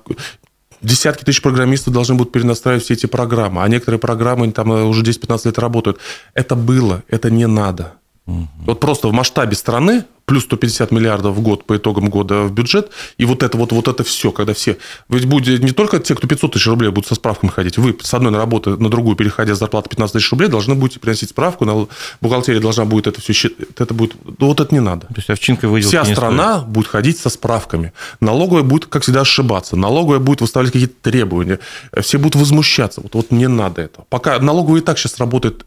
[0.81, 5.03] десятки тысяч программистов должны будут перенастраивать все эти программы, а некоторые программы там э, уже
[5.03, 5.99] 10-15 лет работают.
[6.35, 7.95] Это было, это не надо.
[8.27, 8.49] Угу.
[8.67, 12.91] Вот просто в масштабе страны плюс 150 миллиардов в год по итогам года в бюджет,
[13.19, 14.79] и вот это вот, вот это все, когда все...
[15.09, 18.15] Ведь будет не только те, кто 500 тысяч рублей будут со справками ходить, вы с
[18.15, 21.65] одной на работу на другую, переходя с зарплаты 15 тысяч рублей, должны будете приносить справку,
[21.65, 21.87] на
[22.21, 24.15] бухгалтерия должна будет это все считать, это будет...
[24.25, 25.07] Ну, вот это не надо.
[25.09, 26.69] То есть овчинка выделки Вся страна стоит.
[26.69, 27.93] будет ходить со справками.
[28.21, 29.77] Налоговая будет, как всегда, ошибаться.
[29.77, 31.59] Налоговая будет выставлять какие-то требования.
[32.01, 33.03] Все будут возмущаться.
[33.03, 34.07] Вот, вот не надо этого.
[34.09, 35.67] Пока налоговая и так сейчас работает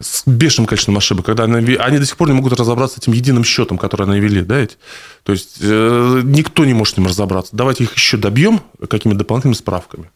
[0.00, 3.12] с бешеным количеством ошибок, когда они, они до сих пор не могут разобраться с этим
[3.12, 4.78] единым счетом, который они вели, да, ведь?
[5.24, 7.54] То есть э, никто не может с ним разобраться.
[7.54, 10.10] Давайте их еще добьем какими-то дополнительными справками.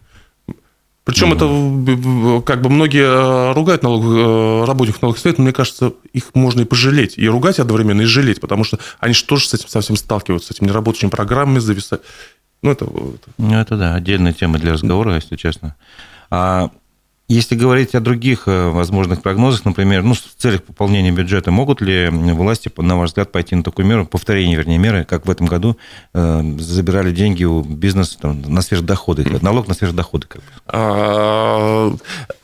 [1.05, 2.38] Причем mm-hmm.
[2.38, 6.35] это как бы многие э, ругают налог, э, работников налоговых совета, но мне кажется, их
[6.35, 7.18] можно и пожалеть.
[7.18, 10.57] И ругать одновременно, и жалеть, потому что они же тоже с этим совсем сталкиваются, с
[10.57, 12.03] этими неработающими программами зависают.
[12.62, 13.31] Ну, это, это...
[13.37, 15.77] Ну, это да, отдельная тема для разговора, если честно.
[16.31, 16.70] А
[17.26, 22.08] если говорить о других э, возможных прогнозах, например, ну, в целях пополнения бюджета, могут ли
[22.10, 25.78] власти, на ваш взгляд, пойти на такую меру, повторение, вернее, меры, как в этом году
[26.12, 30.26] э, забирали деньги у бизнеса там, на сверхдоходы, налог на сверхдоходы?
[30.26, 30.48] Как бы?
[30.66, 31.96] а,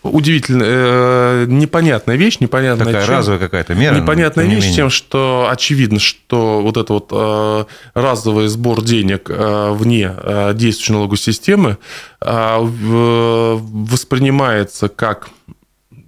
[0.02, 3.94] удивительно, э, непонятная вещь, непонятная Такая чем, разовая какая-то мера.
[3.94, 9.72] Непонятная вещь не тем, что очевидно, что вот это вот э, разовый сбор денег э,
[9.72, 11.76] вне э, действующей налоговой системы
[12.22, 15.30] э, воспринимается воспринимается как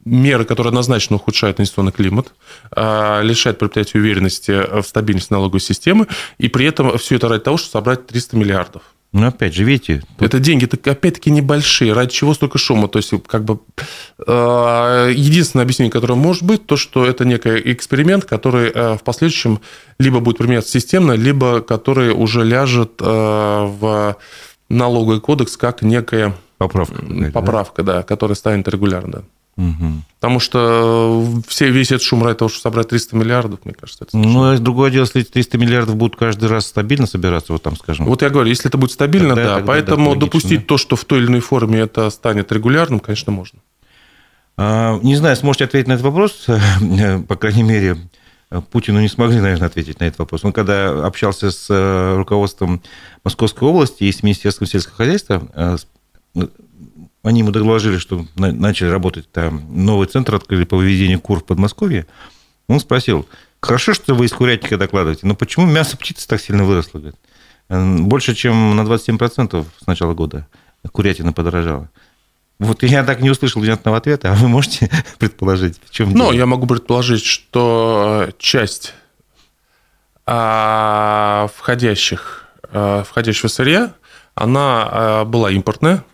[0.05, 2.33] меры, которые однозначно ухудшают инвестиционный климат,
[2.71, 6.07] а, лишают предприятия уверенности в стабильности налоговой системы,
[6.39, 8.83] и при этом все это ради того, чтобы собрать 300 миллиардов.
[9.13, 10.03] Ну, опять же, видите...
[10.19, 10.27] Тут...
[10.27, 11.93] Это деньги, опять-таки, небольшие.
[11.93, 12.89] Ради чего столько шума?
[12.89, 13.59] То есть, как бы,
[14.27, 19.61] а, единственное объяснение, которое может быть, то, что это некий эксперимент, который а, в последующем
[19.99, 24.17] либо будет применяться системно, либо который уже ляжет в
[24.69, 27.03] налоговый кодекс как некая Поправка.
[27.33, 27.97] Поправка, да?
[27.97, 29.25] да, которая станет регулярно.
[29.57, 30.03] Угу.
[30.19, 34.05] Потому что э, все, весь этот шум ради того, чтобы собрать 300 миллиардов, мне кажется,
[34.05, 37.77] это Ну, а другое дело, если 300 миллиардов будут каждый раз стабильно собираться, вот там,
[37.77, 38.07] скажем.
[38.07, 39.55] Вот я говорю, если это будет стабильно, тогда, да.
[39.57, 40.67] Тогда, Поэтому да, допустить да.
[40.69, 43.59] то, что в той или иной форме это станет регулярным, конечно, можно.
[44.57, 46.47] А, не знаю, сможете ответить на этот вопрос,
[47.29, 47.99] по крайней мере,
[48.71, 50.45] Путину не смогли, наверное, ответить на этот вопрос.
[50.45, 52.83] Он когда общался с э, руководством
[53.25, 55.77] Московской области и с Министерством сельского хозяйства, э,
[57.23, 62.07] они ему доложили, что начали работать там, новый центр открыли по выведению кур в Подмосковье.
[62.69, 63.29] Он спросил,
[63.61, 66.99] хорошо, что вы из курятника докладываете, но почему мясо птицы так сильно выросло?
[66.99, 67.19] Говорит?
[67.69, 70.47] Больше, чем на 27% с начала года
[70.91, 71.91] курятина подорожала.
[72.59, 76.47] Вот я так не услышал внятного ответа, а вы можете предположить, в чем Ну, я
[76.47, 78.95] могу предположить, что э, часть
[80.27, 83.95] а, входящих, а, входящего сырья,
[84.35, 86.05] она а, была импортная,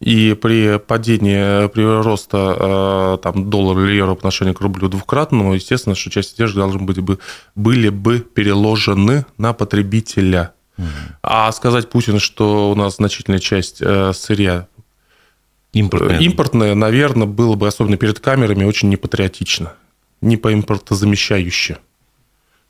[0.00, 5.94] и при падении, при роста там, доллара или евро по отношению к рублю двукратному, естественно,
[5.94, 7.18] что часть одежды должны быть, бы,
[7.54, 10.54] были бы переложены на потребителя.
[10.78, 10.86] Угу.
[11.22, 14.66] А сказать Путину, что у нас значительная часть э, сырья
[15.72, 16.18] Импортное.
[16.18, 19.74] Импортное, наверное, было бы, особенно перед камерами, очень непатриотично,
[20.20, 21.78] не по импортозамещающе.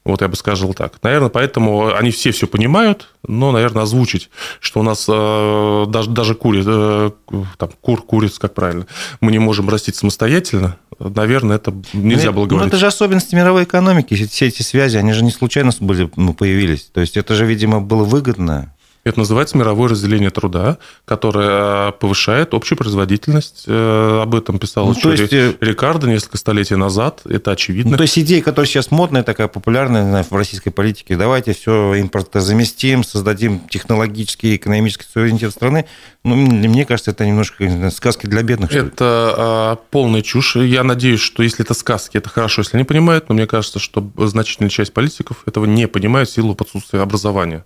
[0.04, 0.94] Вот я бы сказал так.
[1.02, 6.34] Наверное, поэтому они все все понимают, но, наверное, озвучить, что у нас э, даже, даже
[6.34, 7.10] кури, э,
[7.58, 8.86] там, кур, куриц, как правильно,
[9.20, 12.62] мы не можем растить самостоятельно, наверное, это нельзя ну, было говорить.
[12.62, 16.32] Ну, это же особенности мировой экономики, все эти связи, они же не случайно были, ну,
[16.32, 16.84] появились.
[16.84, 22.52] То есть это же, видимо, было выгодно это называется мировое разделение труда, которое э, повышает
[22.52, 23.64] общую производительность.
[23.66, 25.32] Э, об этом писал ну, еще есть...
[25.32, 27.22] Э, Рикардо несколько столетий назад.
[27.24, 27.92] Это очевидно.
[27.92, 31.98] Ну, то есть идея, которая сейчас модная, такая популярная знаю, в российской политике, давайте все
[31.98, 35.86] импортозаместим, создадим технологический и экономический суверенитет страны.
[36.22, 38.70] Ну, мне кажется, это немножко сказки для бедных.
[38.70, 40.56] Это а, полная чушь.
[40.56, 44.10] Я надеюсь, что если это сказки, это хорошо, если они понимают, но мне кажется, что
[44.18, 47.64] значительная часть политиков этого не понимает в силу отсутствия образования.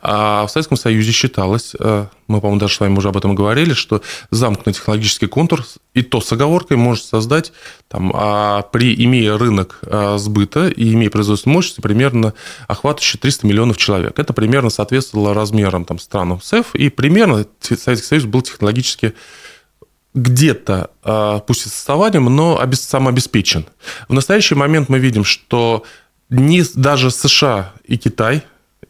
[0.00, 3.74] А в Советском Союзе считалось, э, мы, по-моему, даже с вами уже об этом говорили,
[3.74, 7.52] что замкнутый технологический контур и то с оговоркой может создать,
[7.88, 12.32] там, а при, имея рынок а, сбыта и имея производственную мощность, примерно
[12.68, 14.18] охватывающий 300 миллионов человек.
[14.18, 19.14] Это примерно соответствовало размерам там, стран СЭФ, и примерно Советский Союз был технологически
[20.14, 23.66] где-то, а, пусть и с отставанием, но самообеспечен.
[24.08, 25.84] В настоящий момент мы видим, что
[26.30, 28.42] не даже США и Китай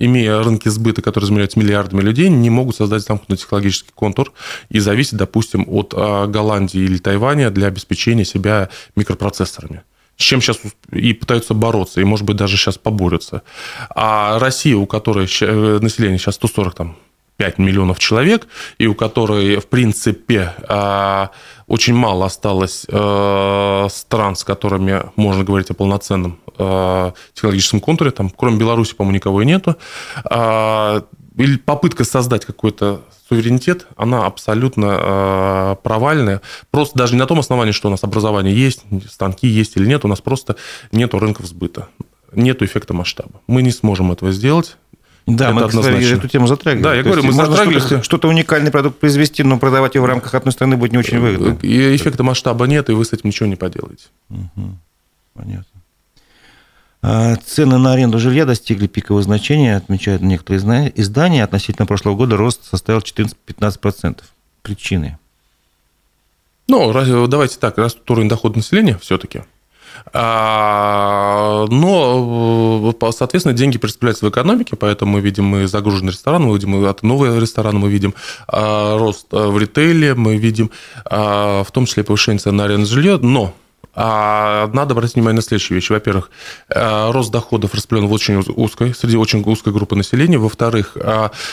[0.05, 4.33] имея рынки сбыта, которые измеряются миллиардами людей, не могут создать замкнутый технологический контур
[4.69, 9.83] и зависеть, допустим, от а, Голландии или Тайваня для обеспечения себя микропроцессорами
[10.19, 10.61] с чем сейчас
[10.93, 13.43] и пытаются бороться, и, может быть, даже сейчас поборются.
[13.91, 16.97] А Россия, у которой э, население сейчас 140 там,
[17.42, 18.46] 5 миллионов человек,
[18.78, 21.31] и у которой, в принципе, а,
[21.66, 28.12] очень мало осталось э, стран, с которыми можно говорить о полноценном э, технологическом контуре.
[28.12, 29.76] Там, кроме Беларуси, по-моему, никого и нету.
[30.24, 31.02] А,
[31.37, 36.42] или попытка создать какой-то суверенитет, она абсолютно э, провальная.
[36.70, 40.05] Просто даже не на том основании, что у нас образование есть, станки есть или нет,
[40.05, 40.55] у нас просто
[40.92, 41.88] нет рынков сбыта,
[42.33, 43.40] нет эффекта масштаба.
[43.48, 44.76] Мы не сможем этого сделать.
[45.27, 46.15] Да, это мы однозначно.
[46.17, 46.83] эту тему затрагивали.
[46.83, 47.79] Да, я То говорю, мы затрагивали.
[47.79, 51.21] Что-то, что-то уникальный продукт произвести, но продавать его в рамках одной страны будет не очень
[51.21, 51.59] выгодно.
[51.63, 54.07] И эффекта масштаба нет, и вы с этим ничего не поделаете.
[54.31, 54.77] Угу.
[55.35, 55.65] Понятно.
[57.05, 61.43] А цены на аренду жилья достигли пикового значения, отмечают некоторые издания.
[61.43, 64.23] Относительно прошлого года рост составил 14-15%.
[64.63, 65.19] Причины?
[66.69, 66.93] Ну,
[67.27, 69.43] давайте так, растут уровень дохода населения все-таки.
[70.12, 76.55] А, но, э, соответственно, деньги представляются в экономике, поэтому мы видим мы загруженный ресторан, мы
[76.55, 78.15] видим от новые рестораны, мы видим
[78.47, 80.71] а, рост э, в ритейле, мы видим
[81.05, 83.55] а, в том числе повышение цен на аренду жилья, но
[83.95, 85.93] надо обратить внимание на следующие вещи.
[85.93, 86.31] Во-первых,
[86.71, 90.38] рост доходов распределен в очень узкой, среди очень узкой группы населения.
[90.38, 90.97] Во-вторых,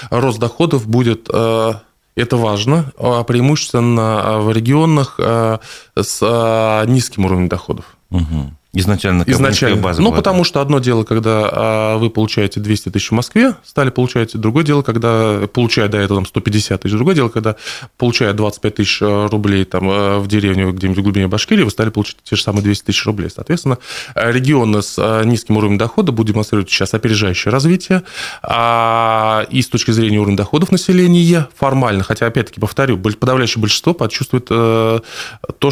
[0.10, 2.94] рост доходов будет это важно,
[3.28, 7.98] преимущественно в регионах с низким уровнем доходов.
[8.12, 8.54] Угу.
[8.72, 9.82] Изначально, Изначально.
[9.82, 13.56] база Ну, была, потому что одно дело, когда а, вы получаете 200 тысяч в Москве,
[13.66, 17.56] стали получать, другое дело, когда, получая до этого там, 150 тысяч, другое дело, когда,
[17.98, 21.90] получая 25 тысяч э, рублей там, э, в деревне где-нибудь в глубине Башкирии, вы стали
[21.90, 23.32] получать те же самые 200 тысяч рублей.
[23.32, 23.80] Соответственно,
[24.14, 28.04] регионы с э, низким уровнем дохода будут демонстрировать сейчас опережающее развитие,
[28.44, 34.46] а, и с точки зрения уровня доходов населения формально, хотя, опять-таки, повторю, подавляющее большинство почувствует
[34.46, 35.02] то,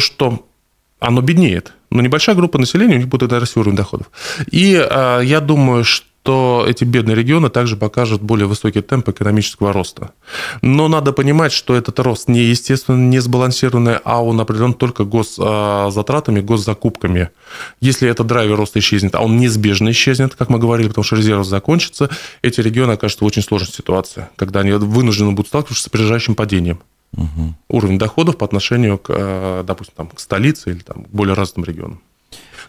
[0.00, 0.48] что
[1.00, 1.72] оно беднеет.
[1.90, 4.10] Но небольшая группа населения, у них будет расти уровень доходов.
[4.50, 9.72] И э, я думаю, что то эти бедные регионы также покажут более высокий темп экономического
[9.72, 10.10] роста.
[10.60, 16.40] Но надо понимать, что этот рост не естественно, не сбалансированный, а он определен только госзатратами,
[16.40, 17.30] госзакупками.
[17.80, 21.46] Если этот драйвер роста исчезнет, а он неизбежно исчезнет, как мы говорили, потому что резерв
[21.46, 22.10] закончится,
[22.42, 26.80] эти регионы окажутся в очень сложной ситуации, когда они вынуждены будут сталкиваться с опережающим падением.
[27.16, 27.54] Угу.
[27.68, 31.64] Уровень доходов по отношению к, э, допустим, там, к столице или там, к более развитым
[31.64, 32.00] регионам.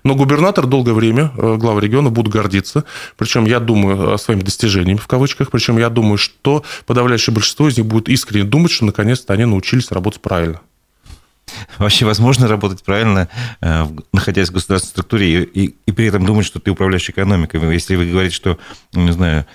[0.03, 2.85] Но губернатор долгое время, э, главы региона будут гордиться.
[3.17, 5.51] Причем я думаю своими достижениями, в кавычках.
[5.51, 9.91] Причем я думаю, что подавляющее большинство из них будет искренне думать, что наконец-то они научились
[9.91, 10.61] работать правильно.
[11.79, 13.27] Вообще возможно работать правильно,
[13.61, 17.59] э, находясь в государственной структуре, и, и, и при этом думать, что ты управляешь экономикой.
[17.73, 18.59] Если вы говорите, что,
[18.93, 19.45] не знаю,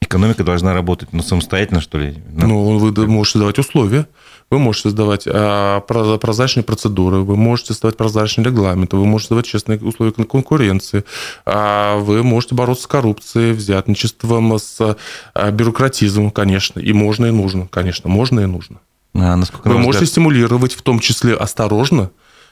[0.00, 2.22] экономика должна работать ну, самостоятельно, что ли?
[2.32, 4.06] Ну, вы можете давать условия.
[4.50, 9.78] Вы можете создавать а, прозрачные процедуры, вы можете создавать прозрачные регламенты, вы можете создавать честные
[9.80, 11.04] условия конкуренции,
[11.46, 14.96] а, вы можете бороться с коррупцией, взятничеством, с
[15.34, 16.80] а, бюрократизмом, конечно.
[16.80, 18.80] И можно, и нужно, конечно, можно и нужно.
[19.14, 20.10] А насколько, вы можете взгляд...
[20.10, 22.10] стимулировать, в том числе осторожно,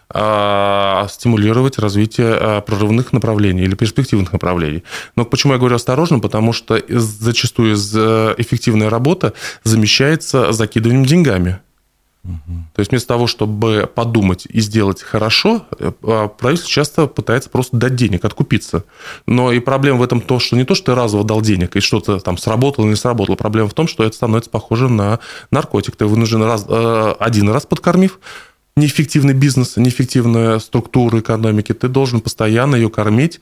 [0.08, 4.84] стимулировать развитие прорывных направлений или перспективных направлений.
[5.16, 6.18] Но почему я говорю осторожно?
[6.18, 9.32] Потому что зачастую э, эффективная работа
[9.64, 11.60] замещается закидыванием деньгами.
[12.22, 17.76] То есть вместо того, чтобы подумать и сделать хорошо, э, а, правительство часто пытается просто
[17.76, 18.84] дать денег, откупиться.
[19.26, 21.80] Но и проблема в этом то, что не то, что ты разово дал денег, и
[21.80, 23.34] что-то там сработало или не сработало.
[23.34, 25.18] Проблема в том, что это становится похоже на
[25.50, 25.96] наркотик.
[25.96, 28.20] Ты вынужден раз, э, один раз подкормив,
[28.76, 33.40] неэффективный бизнес, неэффективная структура экономики, ты должен постоянно ее кормить,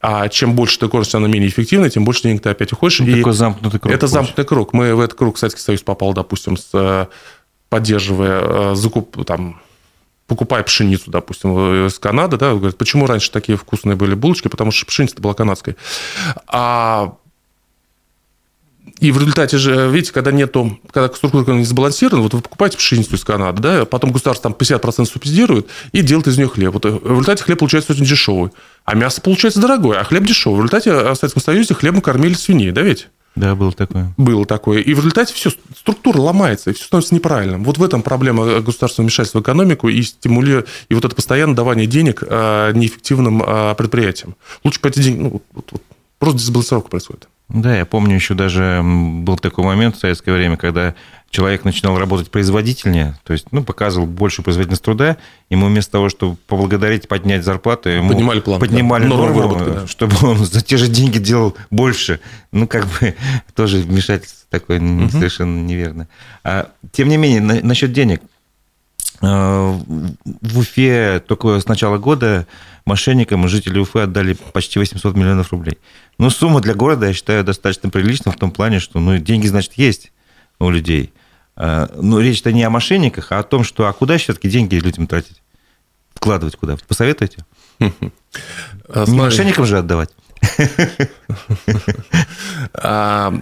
[0.00, 3.00] а чем больше ты кормишь, она менее эффективна, тем больше денег ты опять уходишь.
[3.00, 3.92] Ну, и такой замкнутый круг.
[3.92, 4.72] Это замкнутый круг.
[4.72, 7.06] Мы в этот круг Советский Союз попал, допустим, с э,
[7.70, 9.60] поддерживая, э, закуп, там,
[10.26, 14.86] покупая пшеницу, допустим, из Канады, да, говорят, почему раньше такие вкусные были булочки, потому что
[14.86, 15.76] пшеница была канадской.
[16.46, 17.14] А
[19.00, 23.14] и в результате же, видите, когда нету, когда структура не сбалансирована, вот вы покупаете пшеницу
[23.14, 26.74] из Канады, да, потом государство там 50% субсидирует и делает из нее хлеб.
[26.74, 28.50] Вот в результате хлеб получается очень дешевый,
[28.84, 30.58] а мясо получается дорогое, а хлеб дешевый.
[30.58, 33.08] В результате в Советском Союзе хлебом кормили свиней, да ведь?
[33.36, 34.12] Да, было такое.
[34.16, 34.80] Было такое.
[34.80, 37.64] И в результате все, структура ломается, и все становится неправильным.
[37.64, 41.86] Вот в этом проблема государственного вмешательства в экономику и стимули, и вот это постоянное давание
[41.86, 44.36] денег а, неэффективным а, предприятиям.
[44.64, 45.82] Лучше по эти деньги, ну, вот, вот,
[46.18, 47.28] просто дисбалансировка происходит.
[47.48, 50.94] Да, я помню еще даже был такой момент в советское время, когда
[51.30, 55.16] человек начинал работать производительнее, то есть, ну, показывал большую производительность труда,
[55.48, 59.08] ему вместо того, чтобы поблагодарить, поднять зарплату, ему поднимали, план, поднимали да.
[59.08, 59.86] норму, выработки, да.
[59.86, 62.20] чтобы он за те же деньги делал больше.
[62.50, 63.14] Ну, как бы
[63.54, 65.08] тоже вмешательство такое угу.
[65.08, 66.08] совершенно неверно.
[66.42, 68.20] А, тем не менее, на, насчет денег.
[69.22, 69.78] А,
[70.24, 72.48] в Уфе только с начала года
[72.86, 75.78] мошенникам жители Уфы отдали почти 800 миллионов рублей.
[76.18, 79.74] Ну, сумма для города, я считаю, достаточно приличная в том плане, что ну, деньги, значит,
[79.74, 80.10] есть
[80.58, 81.12] у людей.
[81.62, 85.06] А, но речь-то не о мошенниках, а о том, что а куда все-таки деньги людям
[85.06, 85.42] тратить?
[86.14, 86.76] Вкладывать куда?
[86.88, 87.44] Посоветуйте.
[88.92, 90.10] А, не мошенникам же отдавать.
[92.72, 93.32] А,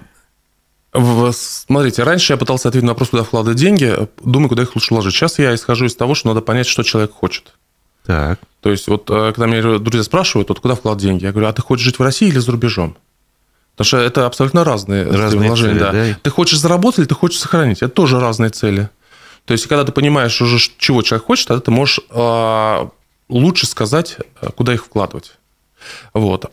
[1.32, 5.14] смотрите, раньше я пытался ответить на вопрос, куда вкладывать деньги, думаю, куда их лучше вложить.
[5.14, 7.54] Сейчас я исхожу из того, что надо понять, что человек хочет.
[8.04, 8.40] Так.
[8.62, 11.62] То есть, вот когда меня друзья спрашивают, вот куда вкладывать деньги, я говорю, а ты
[11.62, 12.96] хочешь жить в России или за рубежом?
[13.78, 15.74] Потому что это абсолютно разные, разные вложения.
[15.74, 15.92] Цели, да.
[15.92, 16.18] Да.
[16.20, 17.78] Ты хочешь заработать или ты хочешь сохранить?
[17.78, 18.90] Это тоже разные цели.
[19.44, 22.88] То есть, когда ты понимаешь уже, чего человек хочет, тогда ты можешь э,
[23.28, 25.38] лучше сказать, э, куда их вкладывать.
[26.12, 26.50] Вот.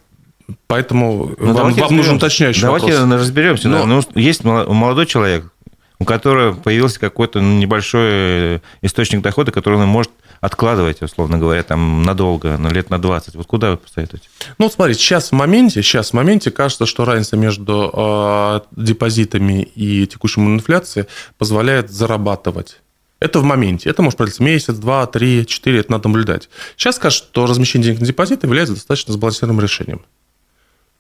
[0.68, 3.02] Поэтому ну, вам, вам нужен уточняющий давайте вопрос.
[3.02, 3.70] Давайте разберемся.
[3.70, 3.88] Но...
[3.88, 5.52] Ну, есть молодой человек,
[5.98, 12.58] у которого появился какой-то небольшой источник дохода, который он может откладывать, условно говоря, там надолго,
[12.58, 13.36] на лет на 20.
[13.36, 14.30] Вот куда вы посоветуете?
[14.58, 20.06] Ну, смотрите, сейчас в моменте, сейчас в моменте кажется, что разница между э, депозитами и
[20.08, 22.82] текущим инфляцией позволяет зарабатывать.
[23.20, 23.90] Это в моменте.
[23.90, 25.80] Это может продлиться месяц, два, три, четыре.
[25.80, 26.50] Это надо наблюдать.
[26.76, 30.06] Сейчас кажется, что размещение денег на депозит является достаточно сбалансированным решением.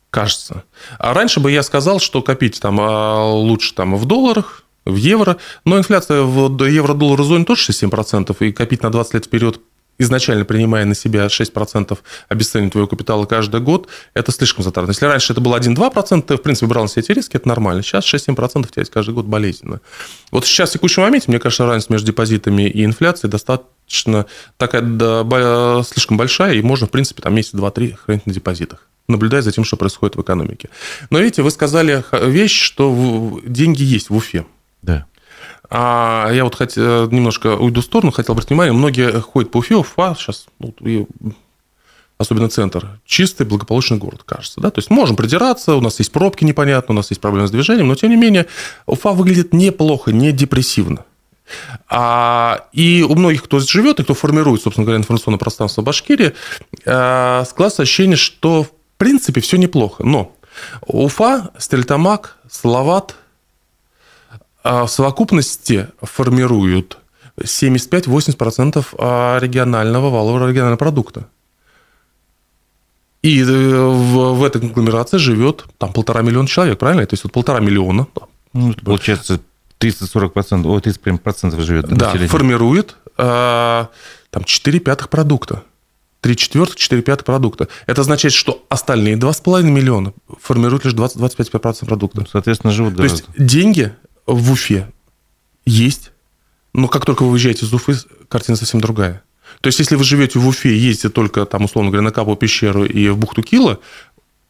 [0.10, 0.64] Кажется.
[0.98, 5.38] А раньше бы я сказал, что копить там а, лучше там в долларах, в евро.
[5.66, 9.60] Но инфляция в евро-доллар зоне тоже 6-7%, и копить на 20 лет вперед
[9.98, 11.98] изначально принимая на себя 6%
[12.30, 14.92] обесценивания твоего капитала каждый год, это слишком затратно.
[14.92, 17.82] Если раньше это было 1-2%, ты, в принципе, брал на себя эти риски, это нормально.
[17.82, 19.82] Сейчас 6-7% терять каждый год болезненно.
[20.32, 24.26] Вот сейчас, в текущем моменте, мне кажется, разница между депозитами и инфляцией достаточно
[24.58, 28.88] такая да, слишком большая, и можно, в принципе, там месяц, два, три хранить на депозитах
[29.08, 30.70] наблюдая за тем, что происходит в экономике.
[31.12, 34.46] Но видите, вы сказали вещь, что деньги есть в Уфе.
[34.86, 35.06] Да.
[35.70, 39.76] А я вот хотел, немножко уйду в сторону, хотел обратить внимание, многие ходят по Уфе,
[39.76, 41.08] Уфа сейчас, ну,
[42.18, 44.62] особенно центр, чистый, благополучный город, кажется.
[44.62, 44.70] Да?
[44.70, 47.88] То есть можем придираться, у нас есть пробки непонятно, у нас есть проблемы с движением,
[47.88, 48.46] но тем не менее
[48.86, 51.04] Уфа выглядит неплохо, не депрессивно.
[51.90, 56.34] А, и у многих, кто живет и кто формирует, собственно говоря, информационное пространство Башкирии,
[56.86, 60.04] а, складывается ощущение, что в принципе все неплохо.
[60.04, 60.36] Но
[60.88, 63.16] Уфа, Стельтамак, Салават
[64.74, 66.98] в совокупности формируют
[67.40, 71.28] 75-80% а, регионального валового регионального продукта.
[73.22, 77.06] И э, в, в этой конгломерации живет там полтора миллиона человек, правильно?
[77.06, 78.08] То есть вот полтора миллиона.
[78.54, 79.42] Ну, получается
[79.80, 81.88] 30-40%, о, 30 процентов живет.
[81.88, 82.30] Да, населения.
[82.30, 83.86] формирует э,
[84.30, 85.64] там 4 пятых продукта.
[86.22, 87.68] 3 четвертых, 4 пятых продукта.
[87.88, 92.22] Это означает, что остальные 2,5 миллиона формируют лишь 20-25% продукта.
[92.22, 93.92] Ну, соответственно, живут То есть деньги
[94.26, 94.92] в Уфе
[95.66, 96.12] есть,
[96.74, 97.96] но как только вы выезжаете из Уфы,
[98.28, 99.24] картина совсем другая.
[99.62, 102.86] То есть, если вы живете в Уфе, ездите только, там, условно говоря, на Капу пещеру
[102.86, 103.80] и в бухту Кила,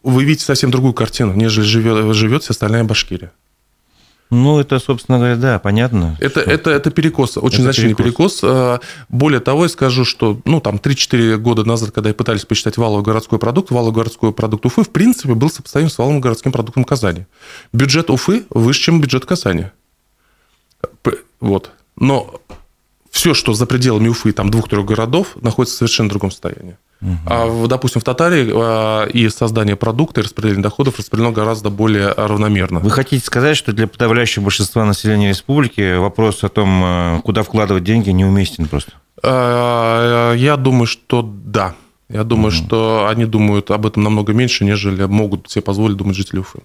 [0.03, 3.32] вы видите совсем другую картину, нежели живет, живет вся остальная Башкирия.
[4.32, 6.17] Ну, это, собственно говоря, да, понятно.
[6.19, 8.39] Это, это, это перекос, очень это значительный перекос.
[8.39, 8.39] перекос.
[8.43, 13.03] А, более того, я скажу, что ну, там 3-4 года назад, когда пытались посчитать валовый
[13.03, 17.28] городской продукт, валовый городской продукт Уфы, в принципе, был сопоставим с валовым городским продуктом Казани.
[17.71, 19.67] Бюджет Уфы выше, чем бюджет Казани.
[21.39, 21.71] Вот.
[21.95, 22.41] Но
[23.16, 26.78] все, что за пределами Уфы, там двух-трех городов, находится в совершенно другом состоянии.
[27.01, 27.18] Угу.
[27.28, 32.82] А, допустим, в Татарии а, и создание продукта, и распределение доходов распределено гораздо более равномерно.
[32.82, 37.86] Вы хотите сказать, что для подавляющего большинства населения республики вопрос о том, а, куда вкладывать
[37.86, 38.91] деньги, неуместен просто?
[39.24, 41.74] А, я думаю, что да.
[42.09, 42.66] Я думаю, угу.
[42.66, 46.59] что они думают об этом намного меньше, нежели могут себе позволить думать жители Уфы.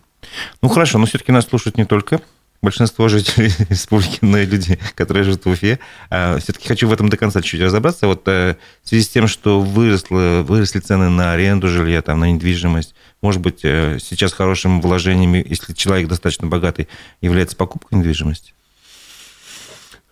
[0.62, 2.20] Ну хорошо, но все-таки нас слушают не только
[2.62, 5.78] большинство жителей республики, но и люди, которые живут в Уфе.
[6.10, 8.06] А, Все-таки хочу в этом до конца чуть-чуть разобраться.
[8.06, 12.30] Вот э, в связи с тем, что выросло, выросли цены на аренду жилья, там, на
[12.32, 16.88] недвижимость, может быть, э, сейчас хорошим вложением, если человек достаточно богатый,
[17.20, 18.52] является покупка недвижимости?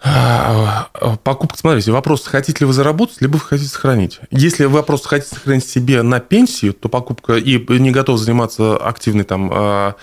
[0.00, 0.88] А,
[1.24, 4.20] покупка, смотрите, вопрос, хотите ли вы заработать, либо вы хотите сохранить.
[4.30, 9.24] Если вы просто хотите сохранить себе на пенсию, то покупка и не готов заниматься активной,
[9.24, 9.96] там, а,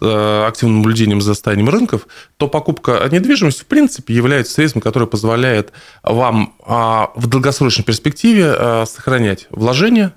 [0.00, 5.72] а, активным наблюдением за состоянием рынков, то покупка недвижимости, в принципе, является средством, которое позволяет
[6.02, 10.12] вам в долгосрочной перспективе сохранять вложения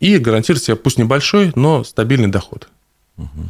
[0.00, 2.68] и гарантировать себе, пусть небольшой, но стабильный доход.
[3.16, 3.48] Угу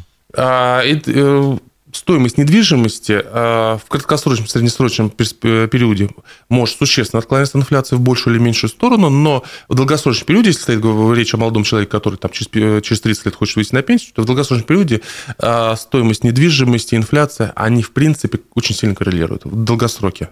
[1.93, 6.11] стоимость недвижимости э, в краткосрочном, среднесрочном периоде
[6.49, 10.62] может существенно отклоняться от инфляции в большую или меньшую сторону, но в долгосрочном периоде, если
[10.62, 10.84] стоит
[11.16, 14.12] речь о молодом человеке, который там, через, э, через 30 лет хочет выйти на пенсию,
[14.14, 15.01] то в долгосрочном периоде
[15.39, 20.30] э, стоимость недвижимости, инфляция, они, в принципе, очень сильно коррелируют в долгосроке.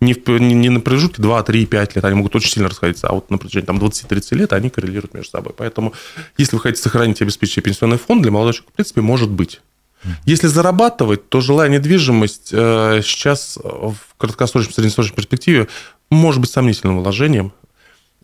[0.00, 3.14] Не, в, не на промежутке 2, 3, 5 лет, они могут очень сильно расходиться, а
[3.14, 5.54] вот на протяжении там, 20-30 лет они коррелируют между собой.
[5.56, 5.94] Поэтому,
[6.36, 9.60] если вы хотите сохранить и обеспечить пенсионный фонд, для молодого человека, в принципе, может быть.
[10.24, 15.68] Если зарабатывать, то жилая недвижимость э, сейчас в краткосрочной, среднесрочной перспективе
[16.10, 17.52] может быть сомнительным вложением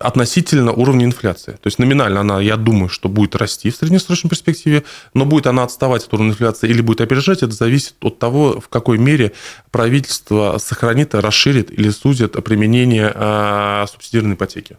[0.00, 1.52] относительно уровня инфляции.
[1.52, 5.62] То есть номинально она, я думаю, что будет расти в среднесрочной перспективе, но будет она
[5.62, 9.32] отставать от уровня инфляции или будет опережать, это зависит от того, в какой мере
[9.70, 14.78] правительство сохранит, расширит или сузит применение э, субсидированной ипотеки.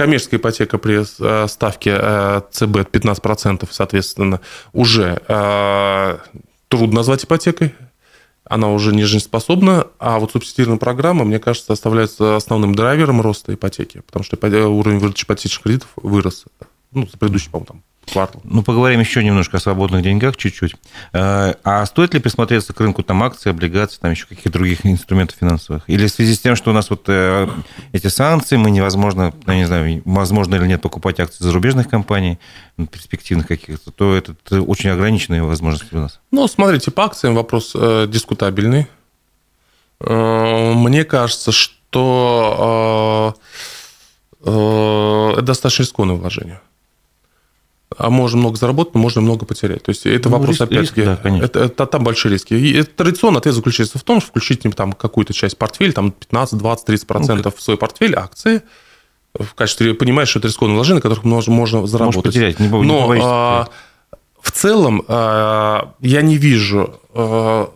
[0.00, 4.40] Коммерческая ипотека при э, ставке э, ЦБ 15%, соответственно,
[4.72, 6.18] уже э,
[6.68, 7.74] трудно назвать ипотекой,
[8.44, 14.00] она уже не жизнеспособна, а вот субсидированная программа, мне кажется, оставляется основным драйвером роста ипотеки,
[14.06, 16.46] потому что уровень выдачи ипотечных кредитов вырос
[16.92, 18.40] ну, за предыдущий, по-моему, квартал.
[18.44, 20.74] Ну, поговорим еще немножко о свободных деньгах чуть-чуть.
[21.12, 25.36] Э, а стоит ли присмотреться к рынку там акций, облигаций, там еще каких-то других инструментов
[25.38, 25.82] финансовых?
[25.86, 27.48] Или в связи с тем, что у нас вот э,
[27.92, 32.38] эти санкции, мы невозможно, я не знаю, возможно или нет покупать акции зарубежных компаний,
[32.90, 36.20] перспективных каких-то, то это очень ограниченные возможности у нас.
[36.30, 38.86] Ну, смотрите, по акциям вопрос э, дискутабельный.
[40.02, 43.36] Мне кажется, что
[44.40, 46.60] это достаточно рискованное вложение
[47.96, 49.82] а можно много заработать, но можно много потерять.
[49.82, 52.54] То есть это ну, вопрос, опять-таки, да, это, это, там большие риски.
[52.54, 56.58] И это, традиционно ответ заключается в том, что включить там какую-то часть портфеля, там 15,
[56.58, 58.62] 20, 30 процентов ну, в свой портфель акции,
[59.34, 62.16] в качестве, понимаешь, что это рискованное вложение, на которых можно, можно заработать.
[62.16, 63.68] Можешь потерять, не, не Но а,
[64.40, 67.72] в целом а, я не вижу а,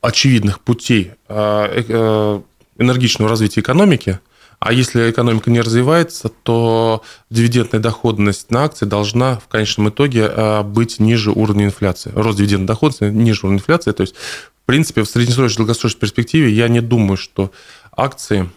[0.00, 2.40] очевидных путей а, э,
[2.78, 4.20] энергичного развития экономики,
[4.60, 10.62] а если экономика не развивается, то дивидендная доходность на акции должна в конечном итоге а,
[10.62, 12.12] быть ниже уровня инфляции.
[12.14, 13.92] Рост дивидендной доходности ниже уровня инфляции.
[13.92, 17.50] То есть, в принципе, в среднесрочной долгосрочной перспективе я не думаю, что
[17.96, 18.50] акции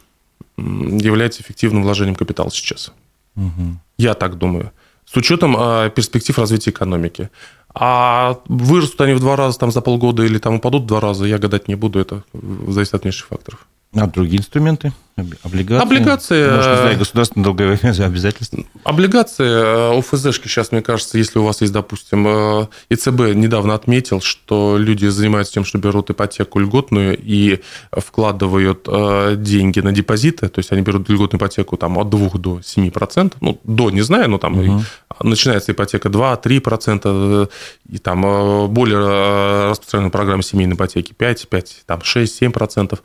[0.57, 2.91] являются эффективным вложением капитала сейчас.
[3.37, 3.77] Угу.
[3.97, 4.73] Я так думаю.
[5.05, 7.29] С учетом э, перспектив развития экономики.
[7.73, 11.25] А вырастут они в два раза там, за полгода или там упадут в два раза,
[11.25, 12.23] я гадать не буду, это
[12.67, 13.65] зависит от меньших факторов.
[13.95, 14.91] А другие инструменты?
[15.15, 15.83] Облигации?
[15.83, 16.49] Облигации.
[16.49, 18.63] Может, знаю, государственные долговые обязательства?
[18.83, 24.21] Облигации, э, ОФЗшки сейчас, мне кажется, если у вас есть, допустим, э, ЕЦБ недавно отметил,
[24.21, 30.57] что люди занимаются тем, что берут ипотеку льготную и вкладывают э, деньги на депозиты, то
[30.57, 34.39] есть они берут льготную ипотеку там, от 2 до 7%, ну, до, не знаю, но
[34.39, 34.81] там угу.
[35.21, 37.49] Начинается ипотека 2-3%,
[37.89, 42.99] и там более распространенная программа семейной ипотеки 5, 5, там 6, 7%,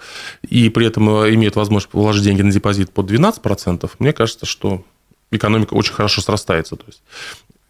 [0.49, 4.83] и при этом имеют возможность вложить деньги на депозит под 12%, мне кажется, что
[5.31, 6.77] экономика очень хорошо срастается.
[6.77, 7.03] То есть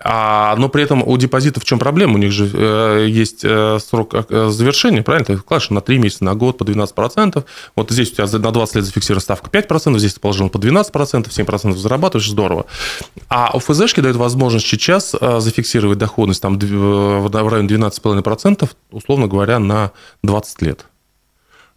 [0.00, 2.14] а, но при этом у депозитов в чем проблема?
[2.14, 5.26] У них же э, есть э, срок э, завершения, правильно?
[5.26, 7.44] Ты вкладываешь на 3 месяца, на год по 12%.
[7.74, 10.92] Вот здесь у тебя на 20 лет зафиксирована ставка 5%, здесь ты положил по 12%,
[10.92, 12.66] 7% зарабатываешь, здорово.
[13.28, 19.58] А у ФЗшки дает возможность сейчас э, зафиксировать доходность там, в районе 12,5%, условно говоря,
[19.58, 19.90] на
[20.22, 20.86] 20 лет.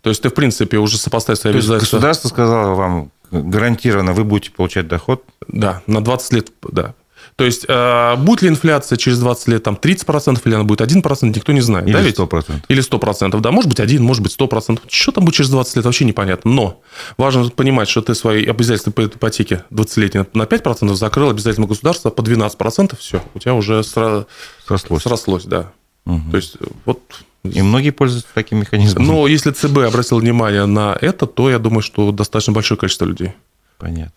[0.04, 1.98] То есть ты, в принципе, уже сопоставив свои обязательства...
[1.98, 5.24] Государство сказало вам, гарантированно вы будете получать доход?
[5.48, 6.94] Да, на 20 лет, да.
[7.36, 11.36] То есть, э, будет ли инфляция через 20 лет там 30% или она будет 1%,
[11.36, 11.88] никто не знает.
[11.88, 12.64] Или да, 100%.
[12.68, 14.80] Или 100%, да, может быть 1, может быть 100%.
[14.88, 16.52] Что там будет через 20 лет, вообще непонятно.
[16.52, 16.82] Но
[17.18, 22.22] важно понимать, что ты свои обязательства по ипотеке 20-летние на 5% закрыл, обязательно государство по
[22.22, 24.26] 12%, все, у тебя уже сра...
[24.66, 25.04] срослось.
[25.04, 25.72] срослось, да.
[26.06, 26.32] Угу.
[26.32, 27.00] То есть, вот
[27.44, 29.06] и многие пользуются таким механизмом.
[29.06, 33.34] Но если ЦБ обратил внимание на это, то я думаю, что достаточно большое количество людей.
[33.80, 34.12] Понятно.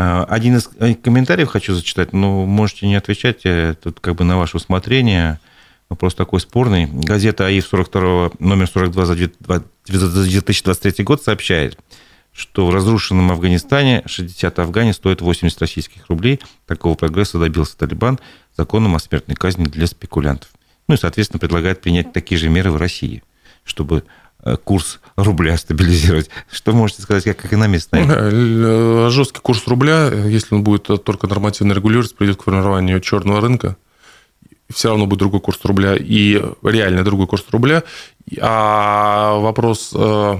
[0.00, 4.22] А, один из э, комментариев хочу зачитать, но можете не отвечать, э, тут как бы
[4.22, 5.40] на ваше усмотрение.
[5.88, 6.86] Вопрос такой спорный.
[6.86, 9.16] Газета АИФ 42, номер 42 за
[9.86, 11.80] 2023 год сообщает,
[12.32, 16.38] что в разрушенном Афганистане 60 афгане стоит 80 российских рублей.
[16.66, 18.20] Такого прогресса добился Талибан
[18.56, 20.50] законом о смертной казни для спекулянтов.
[20.86, 23.24] Ну и, соответственно, предлагает принять такие же меры в России,
[23.64, 24.27] чтобы э,
[24.64, 26.30] курс рубля стабилизировать.
[26.50, 27.98] Что можете сказать как экономист на?
[27.98, 33.76] Э, жесткий курс рубля, если он будет только нормативно регулироваться, приведет к формированию черного рынка.
[34.72, 37.82] Все равно будет другой курс рубля и реально другой курс рубля.
[38.40, 40.36] А вопрос э,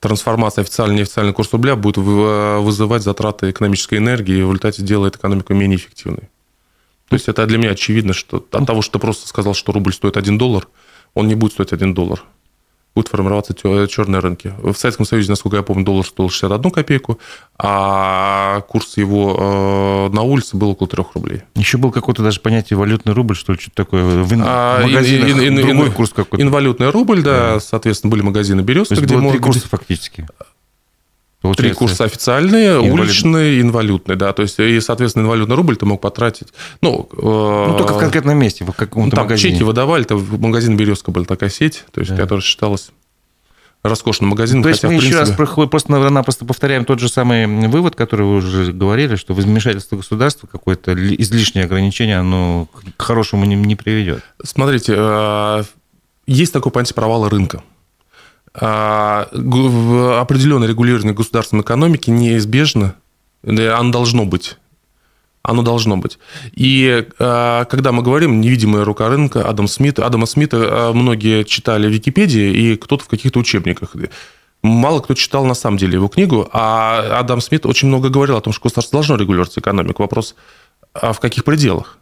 [0.00, 5.54] трансформации официальный неофициальный курс рубля будет вызывать затраты экономической энергии и в результате делает экономику
[5.54, 6.28] менее эффективной.
[7.08, 9.92] То есть это для меня очевидно, что от того, что ты просто сказал, что рубль
[9.92, 10.68] стоит 1 доллар,
[11.14, 12.22] он не будет стоить 1 доллар.
[12.96, 14.54] Будут формироваться черные рынки.
[14.56, 17.20] В Советском Союзе, насколько я помню, доллар стоил 61 копейку,
[17.58, 21.42] а курс его э, на улице был около 3 рублей.
[21.56, 24.02] Еще был какое-то даже понятие валютный рубль, что ли, что-то такое.
[24.02, 24.42] В, ин...
[24.42, 26.42] а, магазинах ин, ин, другой ин, курс какой-то.
[26.42, 29.14] Инвалютный рубль, да, да, соответственно, были магазины «Березка», где...
[29.14, 30.26] Было три курса фактически.
[31.46, 32.92] Получается, Три курса официальные, инвалид...
[32.92, 34.32] уличные, инвалютные, да.
[34.32, 36.48] То есть, и, соответственно, инвалютный рубль ты мог потратить.
[36.80, 37.16] Ну, э...
[37.16, 39.54] ну только в конкретном месте, в каком-то там магазине.
[39.54, 42.16] чеки выдавали, там в магазин «Березка» была такая сеть, то есть, да.
[42.16, 42.90] которая считалась
[43.82, 44.62] роскошным магазином.
[44.62, 45.08] То есть мы принципе...
[45.08, 50.46] еще раз просто-напросто повторяем тот же самый вывод, который вы уже говорили, что вмешательство государства,
[50.46, 54.22] какое-то излишнее ограничение, оно к хорошему не, не приведет.
[54.42, 55.64] Смотрите, э,
[56.26, 57.62] есть такое понятие провала рынка.
[58.58, 62.94] А, определенное регулирование государственной экономики неизбежно,
[63.44, 64.56] оно должно быть.
[65.42, 66.18] Оно должно быть.
[66.54, 71.86] И а, когда мы говорим «невидимая рука рынка», Адам Смит, Адама Смита а, многие читали
[71.86, 73.94] в Википедии и кто-то в каких-то учебниках.
[74.62, 78.40] Мало кто читал на самом деле его книгу, а Адам Смит очень много говорил о
[78.40, 80.02] том, что государство должно регулировать экономику.
[80.02, 80.34] Вопрос,
[80.94, 81.98] а в каких пределах?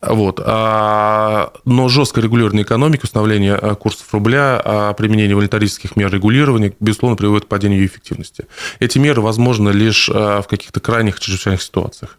[0.00, 0.40] Вот.
[0.42, 7.16] А, но жесткое регулирование экономики, установление а, курсов рубля, а, применение волонтаристских мер регулирования, безусловно,
[7.16, 8.46] приводит к падению ее эффективности.
[8.78, 12.18] Эти меры возможны лишь в каких-то крайних чрезвычайных ситуациях.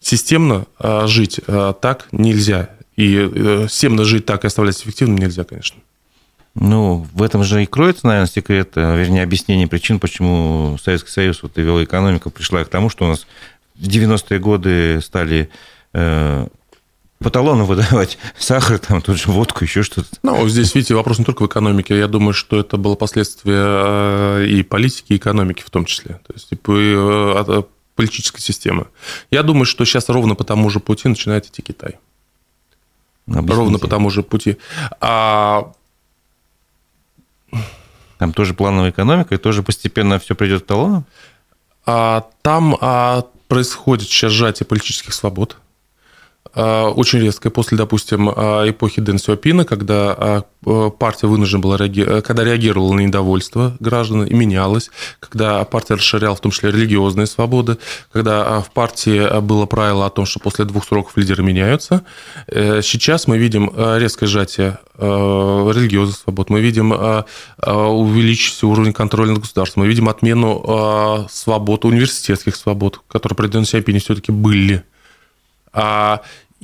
[0.00, 0.66] Системно
[1.06, 1.40] жить
[1.80, 2.70] так нельзя.
[2.96, 5.80] И э, системно жить так и оставлять эффективным нельзя, конечно.
[6.54, 11.58] Ну, в этом же и кроется, наверное, секрет, вернее, объяснение причин, почему Советский Союз вот,
[11.58, 13.26] и вела экономика пришла к тому, что у нас
[13.74, 15.50] в 90-е годы стали
[15.92, 16.46] э,
[17.18, 20.08] по талону выдавать сахар, там, тут же водку, еще что-то.
[20.22, 21.96] Ну, здесь, видите, вопрос не только в экономике.
[21.96, 26.20] Я думаю, что это было последствие э, и политики, и экономики в том числе.
[26.26, 27.62] То есть, типа, э,
[27.94, 28.86] политической системы.
[29.30, 31.98] Я думаю, что сейчас ровно по тому же пути начинает идти Китай.
[33.26, 33.54] Объясните.
[33.54, 34.58] Ровно по тому же пути.
[35.00, 35.72] А...
[38.18, 41.04] Там тоже плановая экономика, и тоже постепенно все придет к талону?
[41.86, 45.56] А, там а, происходит сейчас сжатие политических свобод
[46.54, 52.44] очень резкое после, допустим, а, эпохи Дэн Сюапина, когда а, партия вынуждена была реагировать, когда
[52.44, 57.78] реагировала на недовольство граждан и менялась, когда партия расширяла в том числе религиозные свободы,
[58.12, 62.04] когда в партии было правило о том, что после двух сроков лидеры меняются.
[62.46, 69.82] Э, сейчас мы видим резкое сжатие религиозных свобод, мы видим увеличившийся уровень контроля над государством,
[69.82, 74.84] мы видим отмену свобод, университетских свобод, которые при Дэн Сюапине все-таки были.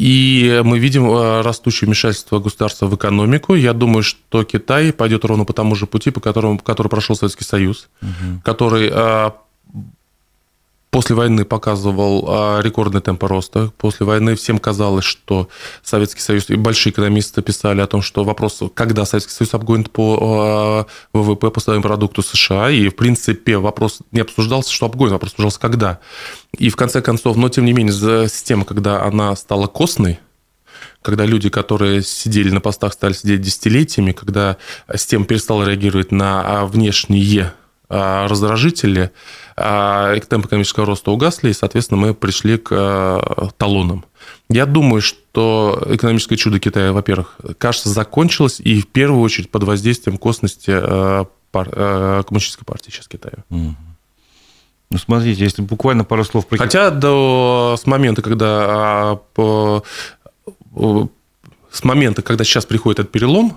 [0.00, 3.54] И мы видим э, растущее вмешательство государства в экономику.
[3.54, 7.44] Я думаю, что Китай пойдет ровно по тому же пути, по которому, который прошел Советский
[7.44, 8.40] Союз, угу.
[8.42, 9.30] который э,
[10.90, 13.72] после войны показывал а, рекордный темп роста.
[13.78, 15.48] После войны всем казалось, что
[15.82, 20.18] Советский Союз, и большие экономисты писали о том, что вопрос, когда Советский Союз обгонит по
[20.20, 25.32] а, ВВП, по своему продукту США, и, в принципе, вопрос не обсуждался, что обгонит, вопрос
[25.32, 26.00] обсуждался, когда.
[26.58, 30.18] И, в конце концов, но, тем не менее, система, когда она стала костной,
[31.02, 34.56] когда люди, которые сидели на постах, стали сидеть десятилетиями, когда
[34.92, 37.52] система перестала реагировать на внешние
[37.92, 39.10] а, раздражители, а,
[40.28, 44.04] темпы экономического роста угасли, и, соответственно, мы пришли к а, талонам.
[44.48, 50.18] Я думаю, что экономическое чудо Китая, во-первых, кажется, закончилось, и в первую очередь под воздействием
[50.18, 50.72] косности
[51.50, 51.70] пар...
[52.24, 53.44] коммунистической партии сейчас Китая.
[53.48, 56.58] Ну, смотрите, если буквально пару слов про...
[56.58, 59.84] Хотя до, с момента, когда по,
[61.70, 63.56] с момента, когда сейчас приходит этот перелом,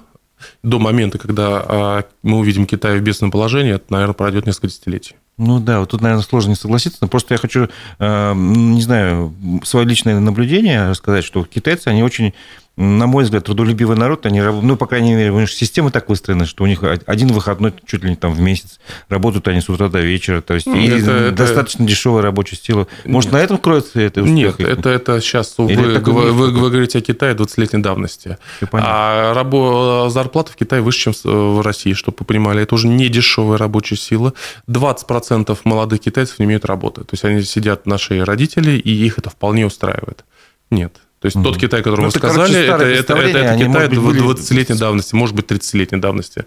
[0.61, 5.15] до момента, когда а, мы увидим Китай в бедственном положении, это, наверное, пройдет несколько десятилетий.
[5.37, 7.67] Ну да, вот тут, наверное, сложно не согласиться, но просто я хочу,
[7.97, 12.33] а, не знаю, свое личное наблюдение рассказать, что китайцы, они очень
[12.75, 16.47] на мой взгляд, трудолюбивый народ, они, ну, по крайней мере, у них система так выстроена,
[16.47, 19.89] что у них один выходной чуть ли не там в месяц, работают они с утра
[19.89, 21.91] до вечера, то есть и это, достаточно это...
[21.91, 22.87] дешевая рабочая сила.
[23.05, 23.39] Может, Нет.
[23.39, 24.57] на этом кроется это успех?
[24.57, 28.37] Нет, это, это сейчас вы, это вы, вы, вы говорите о Китае 20-летней давности.
[28.71, 30.09] А рабо...
[30.09, 32.63] зарплата в Китае выше, чем в России, чтобы вы понимали.
[32.63, 34.33] Это уже не дешевая рабочая сила.
[34.67, 37.01] 20% молодых китайцев не имеют работы.
[37.01, 40.25] То есть они сидят на шее родителей, и их это вполне устраивает.
[40.71, 41.02] Нет.
[41.23, 41.45] То есть угу.
[41.45, 45.15] тот Китай, который ну, вы это, сказали, короче, это, это, это, это Китай 20-летней давности,
[45.15, 46.43] может быть, 30-летней давности.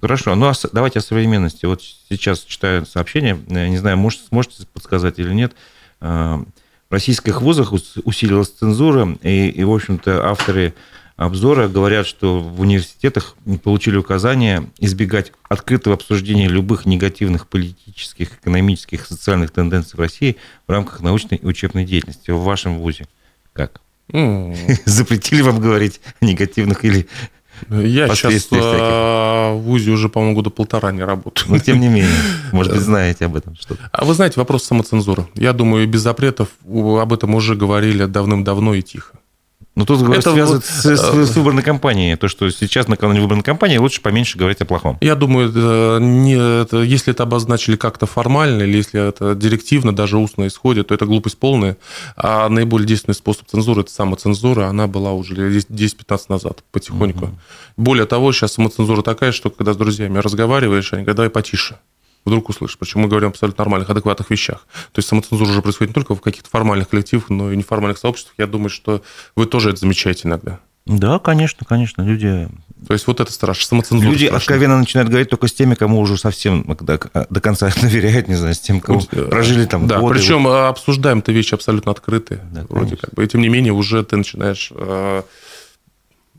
[0.00, 1.66] Хорошо, ну а давайте о современности.
[1.66, 5.54] Вот сейчас читаю сообщение, я не знаю, может, сможете подсказать или нет.
[6.00, 6.40] А,
[6.88, 10.72] в российских вузах усилилась цензура, и, и в общем-то, авторы
[11.16, 13.34] обзора говорят, что в университетах
[13.64, 20.36] получили указания избегать открытого обсуждения любых негативных политических, экономических, социальных тенденций в России
[20.68, 22.30] в рамках научной и учебной деятельности.
[22.30, 23.08] В вашем вузе
[23.52, 23.80] как?
[24.84, 27.08] Запретили вам говорить о негативных или
[27.70, 31.46] я сейчас а, в ВУЗе уже, по-моему, года полтора не работаю.
[31.50, 32.10] Но тем не менее,
[32.52, 33.88] может быть, знаете об этом что-то.
[33.92, 35.26] А вы знаете, вопрос самоцензуры.
[35.34, 39.14] Я думаю, без запретов об этом уже говорили давным-давно и тихо.
[39.76, 42.16] Ну, тут это связывает вот, с, с, э, с выборной кампанией.
[42.16, 44.96] То, что сейчас накануне выборной кампании лучше поменьше говорить о плохом.
[45.02, 50.16] Я думаю, это не, это, если это обозначили как-то формально, или если это директивно, даже
[50.16, 51.76] устно исходит, то это глупость полная.
[52.16, 54.64] А наиболее действенный способ цензуры– это самоцензура.
[54.68, 57.26] Она была уже 10-15 назад, потихоньку.
[57.26, 57.34] Угу.
[57.76, 61.76] Более того, сейчас самоцензура такая, что когда с друзьями разговариваешь, они говорят, давай потише
[62.26, 62.76] вдруг услышишь.
[62.78, 64.66] Причем мы говорим абсолютно нормальных, адекватных вещах.
[64.92, 68.34] То есть самоцензура уже происходит не только в каких-то формальных коллективах, но и неформальных сообществах.
[68.36, 69.02] Я думаю, что
[69.34, 70.58] вы тоже это замечаете иногда.
[70.86, 72.48] Да, конечно, конечно, люди...
[72.86, 74.36] То есть вот это страшно, самоцензура Люди страшно.
[74.36, 78.54] откровенно начинают говорить только с теми, кому уже совсем до, до конца доверяют, не знаю,
[78.54, 80.14] с тем, кого вот, прожили там Да, годы.
[80.14, 80.68] причем вот.
[80.68, 83.08] обсуждаем ты вещи абсолютно открытые, да, вроде конечно.
[83.08, 83.24] как бы.
[83.24, 84.70] И тем не менее уже ты начинаешь...
[84.74, 85.22] Э,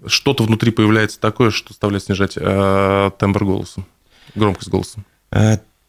[0.06, 3.84] что-то внутри появляется такое, что заставляет снижать э, тембр голоса,
[4.36, 5.00] громкость голоса.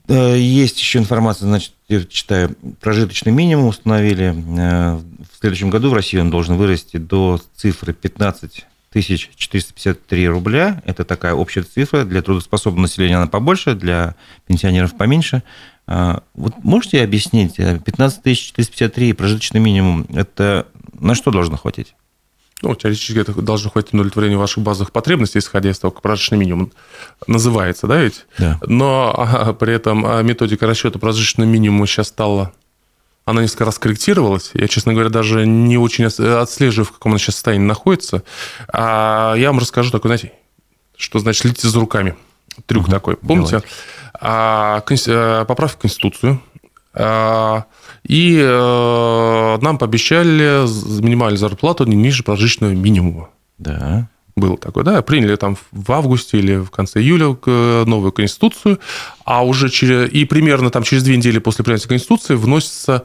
[0.08, 4.34] Э, есть еще информация, значит, я читаю, прожиточный минимум установили.
[4.58, 10.82] Э, в следующем году в России он должен вырасти до цифры 15 453 рубля.
[10.86, 12.04] Это такая общая цифра.
[12.04, 14.14] Для трудоспособного населения она побольше, для
[14.46, 15.42] пенсионеров поменьше.
[15.86, 20.66] Э, вот можете объяснить, 15 453 прожиточный минимум, это
[20.98, 21.94] на что должно хватить?
[22.62, 26.72] Ну, теоретически это должно хватить удовлетворению ваших базовых потребностей, исходя из того, как прожиточный минимум
[27.26, 28.26] называется, да ведь?
[28.36, 28.58] Да.
[28.66, 32.52] Но а, при этом а, методика расчета прожиточного минимума сейчас стала
[33.24, 34.52] она несколько раз корректировалась.
[34.54, 38.22] Я, честно говоря, даже не очень отслеживаю, в каком она сейчас состоянии находится.
[38.72, 40.32] А я вам расскажу такой, знаете,
[40.96, 42.16] что значит следите за руками.
[42.64, 43.16] Трюк угу, такой.
[43.18, 43.62] Помните?
[44.18, 46.42] А, э, поправь Конституцию.
[47.00, 47.66] А,
[48.02, 50.66] и э, нам пообещали
[51.00, 53.28] минимальную зарплату не ниже прожиточного минимума.
[53.58, 54.08] Да.
[54.34, 57.36] Было такое, да, приняли там в августе или в конце июля
[57.86, 58.78] новую конституцию,
[59.24, 63.04] а уже через, и примерно там через две недели после принятия конституции вносится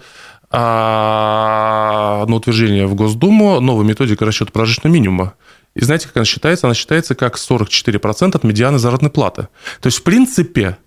[0.50, 5.34] а, на утверждение в Госдуму новая методика расчета прожиточного минимума.
[5.76, 6.68] И знаете, как она считается?
[6.68, 9.48] Она считается как 44% от медианы заработной платы.
[9.82, 10.78] То есть, в принципе,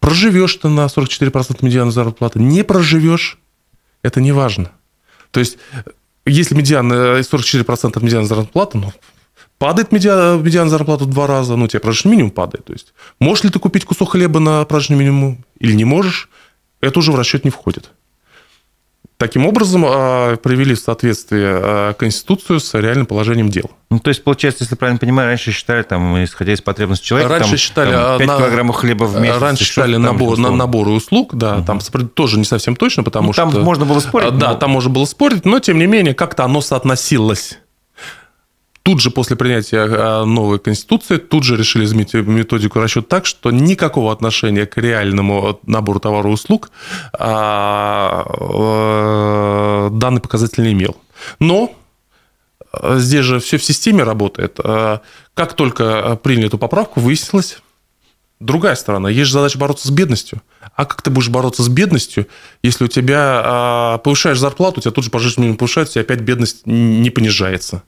[0.00, 3.38] проживешь ты на 44% медианы заработной платы, не проживешь,
[4.02, 4.72] это не важно.
[5.30, 5.58] То есть,
[6.24, 8.92] если медиана 44% от медианы заработной платы, ну,
[9.58, 12.64] падает медиана, медиана зарплата в два раза, ну, у тебя прожиточный минимум падает.
[12.64, 16.28] То есть, можешь ли ты купить кусок хлеба на прожиточный минимум или не можешь,
[16.80, 17.90] это уже в расчет не входит.
[19.18, 23.70] Таким образом, а, привели в соответствие а, Конституцию с реальным положением дел.
[23.90, 27.50] Ну, то есть, получается, если правильно понимаю, раньше считали, там, исходя из потребностей человека, раньше
[27.50, 29.40] там, считали там, 5 на, килограммов хлеба в месяц.
[29.40, 31.64] Раньше считали набор, на, наборы услуг, да, угу.
[31.64, 31.80] там
[32.12, 33.58] тоже не совсем точно, потому ну, там что...
[33.58, 34.36] Там можно было спорить.
[34.36, 34.54] Да, но...
[34.56, 37.58] там можно было спорить, но, тем не менее, как-то оно соотносилось
[38.86, 43.50] Тут же после принятия а, новой Конституции, тут же решили изменить методику расчета так, что
[43.50, 46.70] никакого отношения к реальному набору товаров и услуг
[47.12, 50.96] а, а, данный показатель не имел.
[51.40, 51.74] Но
[52.72, 54.60] здесь же все в системе работает.
[55.34, 57.58] Как только приняли эту поправку, выяснилось,
[58.38, 59.08] другая сторона.
[59.10, 60.42] Есть же задача бороться с бедностью.
[60.76, 62.28] А как ты будешь бороться с бедностью,
[62.62, 67.10] если у тебя повышаешь зарплату, у тебя тут же пожизненно повышается, и опять бедность не
[67.10, 67.82] понижается?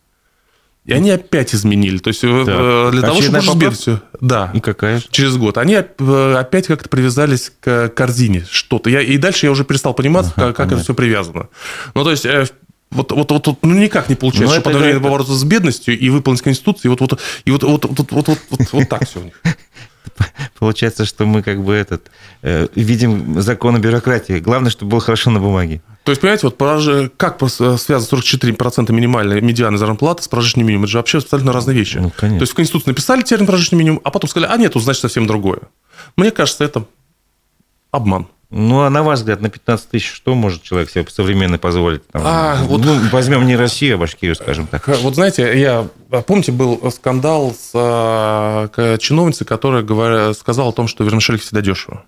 [0.89, 1.99] И они опять изменили.
[1.99, 2.93] То есть э, так.
[2.93, 4.51] для того, чтобы разбить Да.
[4.55, 5.03] И какая?
[5.11, 5.59] Через год.
[5.59, 8.89] Они э, опять как-то привязались к корзине что-то.
[8.89, 11.49] Я, и дальше я уже перестал понимать, ага, как, как это все привязано.
[11.95, 12.47] Ну, то есть, э,
[12.91, 15.11] вот, вот, вот, вот ну, никак не получается, ну, чтобы одновременно это...
[15.11, 18.39] бороться с бедностью и выполнить Конституцию, и вот, вот, и вот, вот, вот, вот, вот,
[18.49, 19.35] вот, вот так все у них.
[20.59, 22.11] Получается, что мы как бы этот
[22.43, 24.39] видим закон о бюрократии.
[24.39, 25.81] Главное, чтобы было хорошо на бумаге.
[26.05, 30.85] То есть, понимаете, вот как связано 44% минимальной медианы зарплаты с прожиточным минимумом?
[30.85, 31.99] Это же вообще абсолютно разные вещи.
[31.99, 32.39] Ну, конечно.
[32.39, 35.27] То есть, в Конституции написали термин прожиточный минимум, а потом сказали, а нет, значит совсем
[35.27, 35.61] другое.
[36.17, 36.87] Мне кажется, это
[37.91, 38.27] обман.
[38.51, 42.07] Ну, а на ваш взгляд, на 15 тысяч что может человек себе современно позволить?
[42.09, 44.89] Там, а, вот, ну, возьмем не Россию, а Башкирию, скажем так.
[45.03, 45.87] Вот знаете, я,
[46.27, 48.69] помните, был скандал с а,
[48.99, 52.05] чиновницей, которая говоря, сказала о том, что вермишель всегда дешево.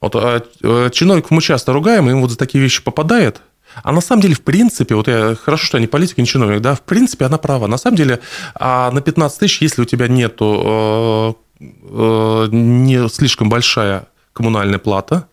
[0.00, 3.40] Вот а, а, чиновников мы часто ругаем, им вот за такие вещи попадает.
[3.84, 6.60] А на самом деле, в принципе, вот я, хорошо, что я не политик, не чиновник,
[6.60, 7.68] да, в принципе, она права.
[7.68, 8.20] На самом деле,
[8.54, 15.28] а на 15 тысяч, если у тебя нету э, э, не слишком большая коммунальная плата,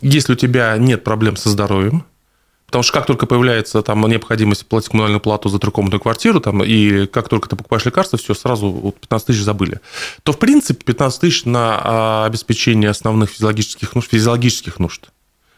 [0.00, 2.04] если у тебя нет проблем со здоровьем,
[2.70, 7.06] Потому что как только появляется там необходимость платить коммунальную плату за трехкомнатную квартиру, там, и
[7.06, 9.80] как только ты покупаешь лекарства, все, сразу вот 15 тысяч забыли,
[10.22, 15.10] то, в принципе, 15 тысяч на а, обеспечение основных физиологических нужд, физиологических нужд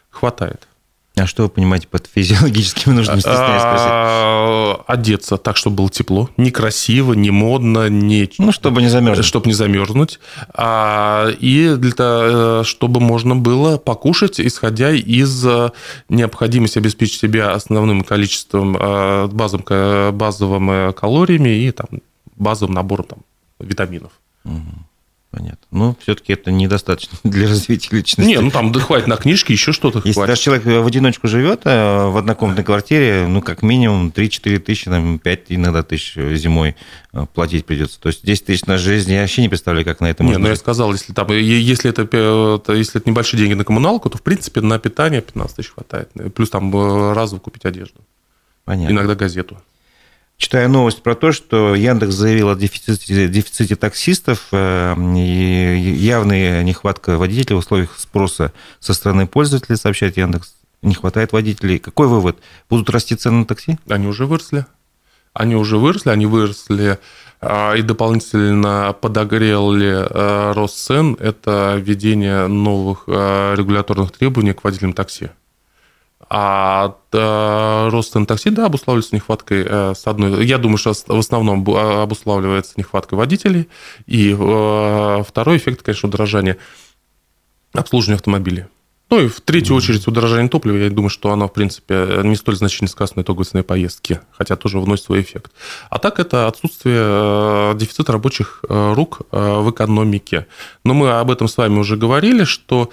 [0.09, 0.67] хватает.
[1.15, 3.87] А что вы понимаете под физиологическими нуждами, стесняюсь спросить?
[3.87, 6.27] А, одеться так, чтобы было тепло.
[6.37, 8.27] Не красиво, не модно, не...
[8.39, 9.25] Ну, чтобы не замерзнуть.
[9.25, 10.19] Чтобы не замерзнуть.
[10.55, 15.69] А, и для того, э, чтобы можно было покушать, исходя из э,
[16.09, 21.87] необходимости обеспечить себя основным количеством э, базовым, базовыми калориями и там,
[22.37, 23.19] базовым набором там,
[23.59, 24.13] витаминов.
[24.45, 24.61] Угу.
[25.33, 25.65] Понятно.
[25.71, 28.29] Но все-таки это недостаточно для развития личности.
[28.29, 30.29] Не, ну там да хватит на книжки, еще что-то Если хватит.
[30.29, 35.17] даже человек в одиночку живет э, в однокомнатной квартире, ну, как минимум 3-4 тысячи, там,
[35.17, 36.75] 5 иногда тысяч зимой
[37.13, 37.99] э, платить придется.
[37.99, 40.43] То есть 10 тысяч на жизнь я вообще не представляю, как на это можно Не,
[40.43, 44.21] ну я сказал, если, там, если, это, если это небольшие деньги на коммуналку, то, в
[44.21, 46.11] принципе, на питание 15 тысяч хватает.
[46.35, 48.01] Плюс там э, разово купить одежду.
[48.65, 48.93] Понятно.
[48.93, 49.57] Иногда газету.
[50.43, 57.17] Читаю новость про то, что Яндекс заявил о дефиците, дефиците таксистов, э, и явная нехватка
[57.17, 60.53] водителей в условиях спроса со стороны пользователей, сообщает Яндекс.
[60.81, 61.79] Не хватает водителей.
[61.79, 62.39] Какой вывод?
[62.69, 63.79] Будут расти цены на такси?
[63.87, 64.65] Они уже выросли.
[65.31, 66.99] Они уже выросли, они выросли
[67.39, 74.65] а, и дополнительно подогрел ли э, рост цен, это введение новых э, регуляторных требований к
[74.65, 75.29] водителям такси.
[76.35, 80.43] А да, рост такси, да, обуславливается нехваткой э, с одной...
[80.47, 83.69] Я думаю, что в основном а, обуславливается нехваткой водителей.
[84.07, 86.57] И э, второй эффект, конечно, удорожания
[87.71, 88.65] обслуживания автомобилей.
[89.11, 92.55] Ну и в третью очередь удорожание топлива, я думаю, что оно, в принципе, не столь
[92.55, 95.51] значительно сказано на итоговой цене поездки, хотя тоже вносит свой эффект.
[95.91, 100.47] А так это отсутствие э, дефицита рабочих рук в экономике.
[100.83, 102.89] Но мы об этом с вами уже говорили, что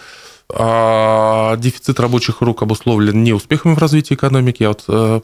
[0.55, 4.63] а дефицит рабочих рук обусловлен не успехами в развитии экономики.
[4.63, 5.21] Я вот э,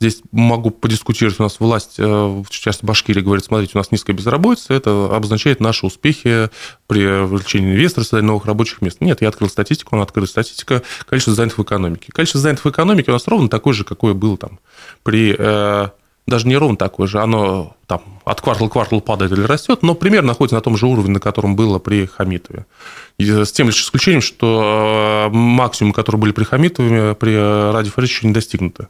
[0.00, 1.40] здесь могу подискутировать.
[1.40, 5.60] У нас власть, э, в частности Башкирии, говорит, смотрите, у нас низкая безработица, это обозначает
[5.60, 6.50] наши успехи
[6.86, 9.00] при привлечении инвесторов, создании новых рабочих мест.
[9.00, 12.12] Нет, я открыл статистику, она открыта статистика количества занятых в экономике.
[12.12, 14.58] Количество занятых в экономике у нас ровно такое же, какое было там
[15.02, 15.88] при э,
[16.26, 19.94] даже не ровно такое же, оно там от квартала к кварталу падает или растет, но
[19.94, 22.66] примерно находится на том же уровне, на котором было при Хамитове.
[23.18, 27.34] И с тем лишь исключением, что э, максимум, которые были при Хамитове, при
[27.72, 28.88] Ради Фаридовиче еще не достигнуты.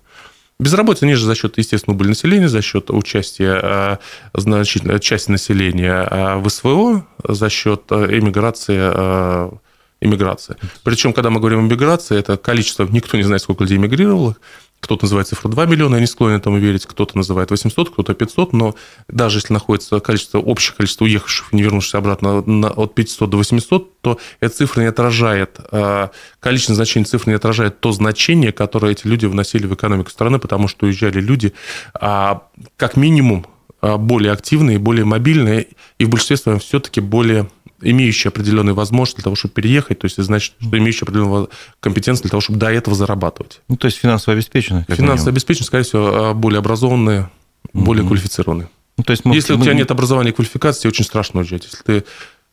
[0.60, 3.96] Безработица ниже за счет, естественно, убыли населения, за счет участия э,
[4.34, 9.58] значительной части населения э, в СВО, за счет эмиграции
[10.00, 10.56] иммиграции.
[10.82, 14.36] Причем, когда мы говорим о миграции, это количество, никто не знает, сколько людей эмигрировало,
[14.84, 18.52] кто-то называет цифру 2 миллиона, я не склонен этому верить, кто-то называет 800, кто-то 500,
[18.52, 18.74] но
[19.08, 23.36] даже если находится количество, общее количество уехавших и не вернувшихся обратно на, от 500 до
[23.38, 26.10] 800, то эта цифра не отражает, а,
[26.40, 30.68] количественное значение цифры не отражает то значение, которое эти люди вносили в экономику страны, потому
[30.68, 31.54] что уезжали люди
[31.94, 32.42] а,
[32.76, 33.46] как минимум
[33.80, 35.68] а, более активные, более мобильные,
[35.98, 37.48] и в большинстве своем все-таки более
[37.84, 42.30] имеющие определенные возможности для того, чтобы переехать, то есть значит, что имеющие определенную компетенцию для
[42.30, 43.60] того, чтобы до этого зарабатывать.
[43.68, 44.84] Ну, то есть финансово обеспеченные?
[44.88, 47.30] Финансово обеспеченные, скорее всего, а, более образованные,
[47.72, 48.08] более mm-hmm.
[48.08, 48.68] квалифицированные.
[48.96, 49.60] Ну, то есть мы, если мы...
[49.60, 51.64] у тебя нет образования и квалификации, очень страшно уезжать.
[51.64, 52.04] Если ты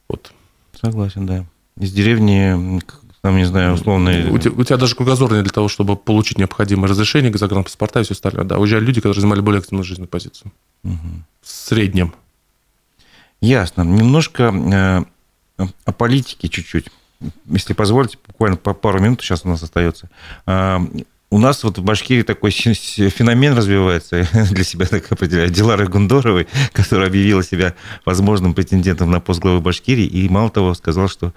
[0.10, 0.32] вот...
[0.80, 1.46] Согласен, да.
[1.78, 2.82] Из деревни
[3.22, 4.12] там, не знаю, условно...
[4.32, 8.04] У тебя, у тебя даже кругозор не для того, чтобы получить необходимое разрешение, загранпаспорта и
[8.04, 8.46] все остальное.
[8.46, 10.52] Да, уезжали люди, которые занимали более активную жизненную позицию.
[10.84, 10.96] Угу.
[11.42, 12.16] В среднем.
[13.40, 13.84] Ясно.
[13.84, 15.04] Немножко э,
[15.86, 16.88] о политике чуть-чуть.
[17.46, 20.10] Если позволите, буквально по пару минут сейчас у нас остается.
[21.34, 27.08] У нас вот в Башкирии такой феномен развивается, для себя так определяю, Дилара Гундоровой, которая
[27.08, 27.74] объявила себя
[28.04, 31.34] возможным претендентом на пост главы Башкирии, и мало того, сказал, что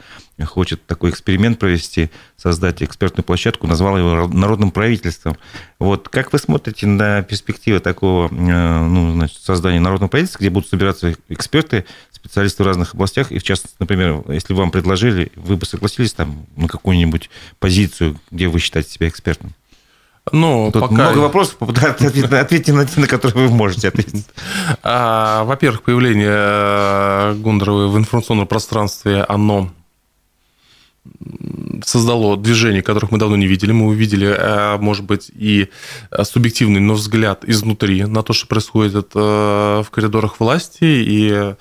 [0.47, 5.37] хочет такой эксперимент провести, создать экспертную площадку, назвал его народным правительством.
[5.79, 10.69] Вот как вы смотрите на перспективы такого э, ну, значит, создания народного правительства, где будут
[10.69, 15.65] собираться эксперты, специалисты в разных областях, и в частности, например, если вам предложили, вы бы
[15.67, 17.31] согласились там на какую-нибудь
[17.61, 19.55] позицию, где вы считаете себя экспертом?
[20.33, 20.95] Ну, Тут пока...
[20.95, 24.27] много вопросов, ответьте на те, на которые вы можете ответить.
[24.83, 29.71] А, во-первых, появление э, Гундеровой в информационном пространстве, оно
[31.85, 33.73] создало движение, которых мы давно не видели.
[33.73, 35.69] Мы увидели, э, может быть, и
[36.23, 39.19] субъективный, но взгляд изнутри на то, что происходит э,
[39.85, 41.55] в коридорах власти, и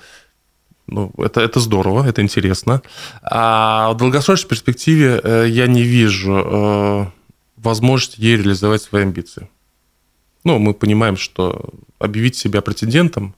[0.86, 2.80] ну, это, это здорово, это интересно.
[3.22, 7.12] А в долгосрочной перспективе я не вижу
[7.64, 9.48] возможность ей реализовать свои амбиции.
[10.44, 13.34] Ну, мы понимаем, что объявить себя претендентом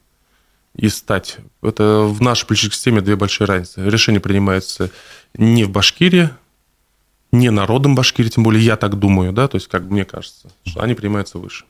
[0.75, 3.89] и стать, это в нашей политической системе две большие разницы.
[3.89, 4.91] Решение принимается
[5.35, 6.31] не в Башкирии,
[7.33, 10.83] не народом Башкирии, тем более я так думаю, да, то есть, как мне кажется, что
[10.83, 11.65] они принимаются выше.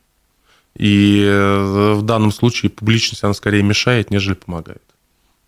[0.75, 4.83] И э, в данном случае публичность, она скорее мешает, нежели помогает.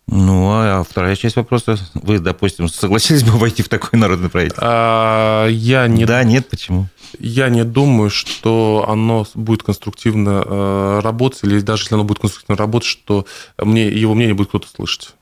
[0.07, 1.77] Ну, а вторая часть вопроса.
[1.93, 4.63] Вы, допустим, согласились бы войти в такой народный правительство?
[4.65, 6.05] А, я не...
[6.05, 6.87] Да, нет, почему?
[7.17, 12.57] Я не думаю, что оно будет конструктивно э, работать, или даже если оно будет конструктивно
[12.57, 13.25] работать, что
[13.57, 15.15] мне, его мнение будет кто-то слышать.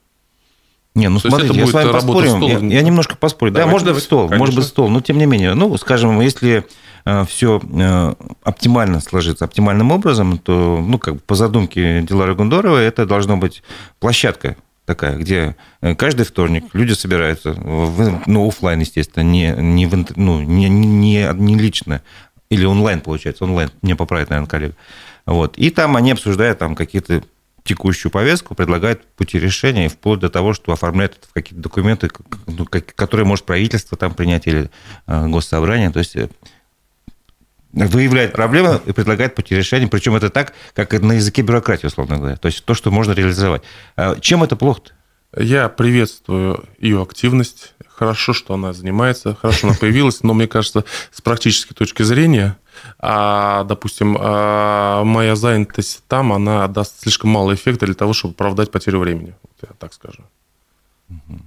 [0.96, 2.40] Не, ну То смотрите, я с вами поспорю.
[2.48, 3.52] Я, я немножко поспорю.
[3.52, 4.38] Давайте, да, может быть стол, конечно.
[4.40, 6.66] может быть стол, но тем не менее, ну, скажем, если
[7.06, 8.14] э, все э,
[8.44, 13.62] оптимально сложится, оптимальным образом, то, ну, как бы по задумке Дилары Гундоровой, это должно быть
[14.00, 14.58] площадка
[14.88, 20.42] такая, где э, каждый вторник люди собираются, в, ну, офлайн, естественно, не, не, в, ну,
[20.42, 22.02] не, не, не лично,
[22.50, 24.76] или онлайн, получается, онлайн, мне поправит, наверное, коллега.
[25.26, 25.58] Вот.
[25.58, 27.22] И там они обсуждают там какие-то
[27.66, 32.10] текущую повестку, предлагают пути решения, вплоть до того, что оформляют это в какие-то документы,
[32.48, 34.72] ну, которые может правительство там принять или
[35.06, 35.90] э, госсобрание.
[35.90, 36.30] То есть э,
[37.74, 39.88] выявляет проблему и предлагает пути решения.
[39.88, 42.38] Причем это так, как на языке бюрократии, условно говоря.
[42.38, 43.64] То есть то, что можно реализовать.
[43.96, 44.92] А чем это плохо-то?
[45.36, 47.74] Я приветствую ее активность.
[47.88, 52.58] Хорошо, что она занимается, хорошо, она появилась, но мне кажется, с практической точки зрения,
[53.00, 58.72] а, допустим, а, моя занятость там, она даст слишком мало эффекта для того, чтобы оправдать
[58.72, 59.36] потерю времени.
[59.42, 60.24] Вот я так скажу.
[61.10, 61.40] Угу.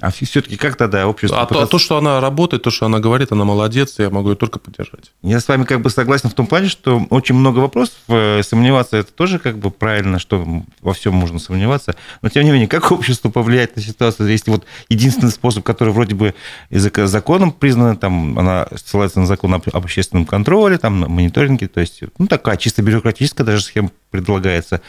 [0.00, 1.40] А все-таки как тогда общество...
[1.40, 4.30] А, то, а то, что она работает, то, что она говорит, она молодец, я могу
[4.30, 5.12] ее только поддержать.
[5.22, 8.96] Я с вами как бы согласен в том плане, что очень много вопросов, э, сомневаться
[8.96, 10.44] это тоже как бы правильно, что
[10.80, 14.64] во всем можно сомневаться, но тем не менее, как общество повлияет на ситуацию, если вот
[14.88, 16.34] единственный способ, который вроде бы
[16.70, 22.02] законом признан, там она ссылается на закон об общественном контроле, там на мониторинге, то есть,
[22.18, 24.80] ну, такая чисто бюрократическая даже схема предлагается.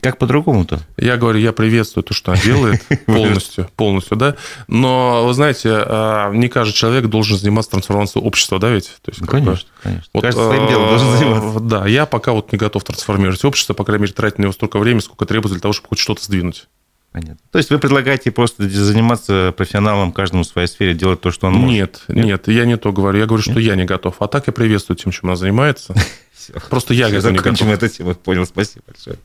[0.00, 0.80] Как по-другому-то?
[0.96, 4.36] Я говорю, я приветствую то, что она делает полностью, полностью, да.
[4.66, 8.96] Но, вы знаете, а, не каждый человек должен заниматься трансформацией общества, да, ведь?
[9.02, 10.08] То есть, конечно, конечно.
[10.14, 11.60] Вот, Каждый своим делом должен а, заниматься.
[11.60, 14.78] Да, я пока вот не готов трансформировать общество, по крайней мере, тратить на него столько
[14.78, 16.66] времени, сколько требуется для того, чтобы хоть что-то сдвинуть.
[17.12, 17.38] Понятно.
[17.50, 21.54] То есть вы предлагаете просто заниматься профессионалом каждому в своей сфере, делать то, что он
[21.54, 21.70] может?
[21.70, 23.18] Нет, нет, нет я не то говорю.
[23.18, 23.62] Я говорю, что нет?
[23.62, 24.16] я не готов.
[24.20, 25.94] А так я приветствую тем, чем она занимается.
[26.70, 28.14] Просто я Все, закончим эту тему.
[28.14, 29.16] Понял, спасибо большое.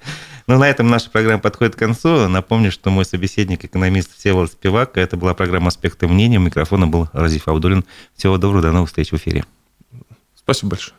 [0.48, 2.28] Ну, на этом наша программа подходит к концу.
[2.28, 4.98] Напомню, что мой собеседник, экономист Всеволод Спивак.
[4.98, 6.40] Это была программа «Аспекты мнения».
[6.40, 7.86] У микрофона был Разиф Абдулин.
[8.16, 9.46] Всего доброго, до новых встреч в эфире.
[10.36, 10.96] Спасибо большое.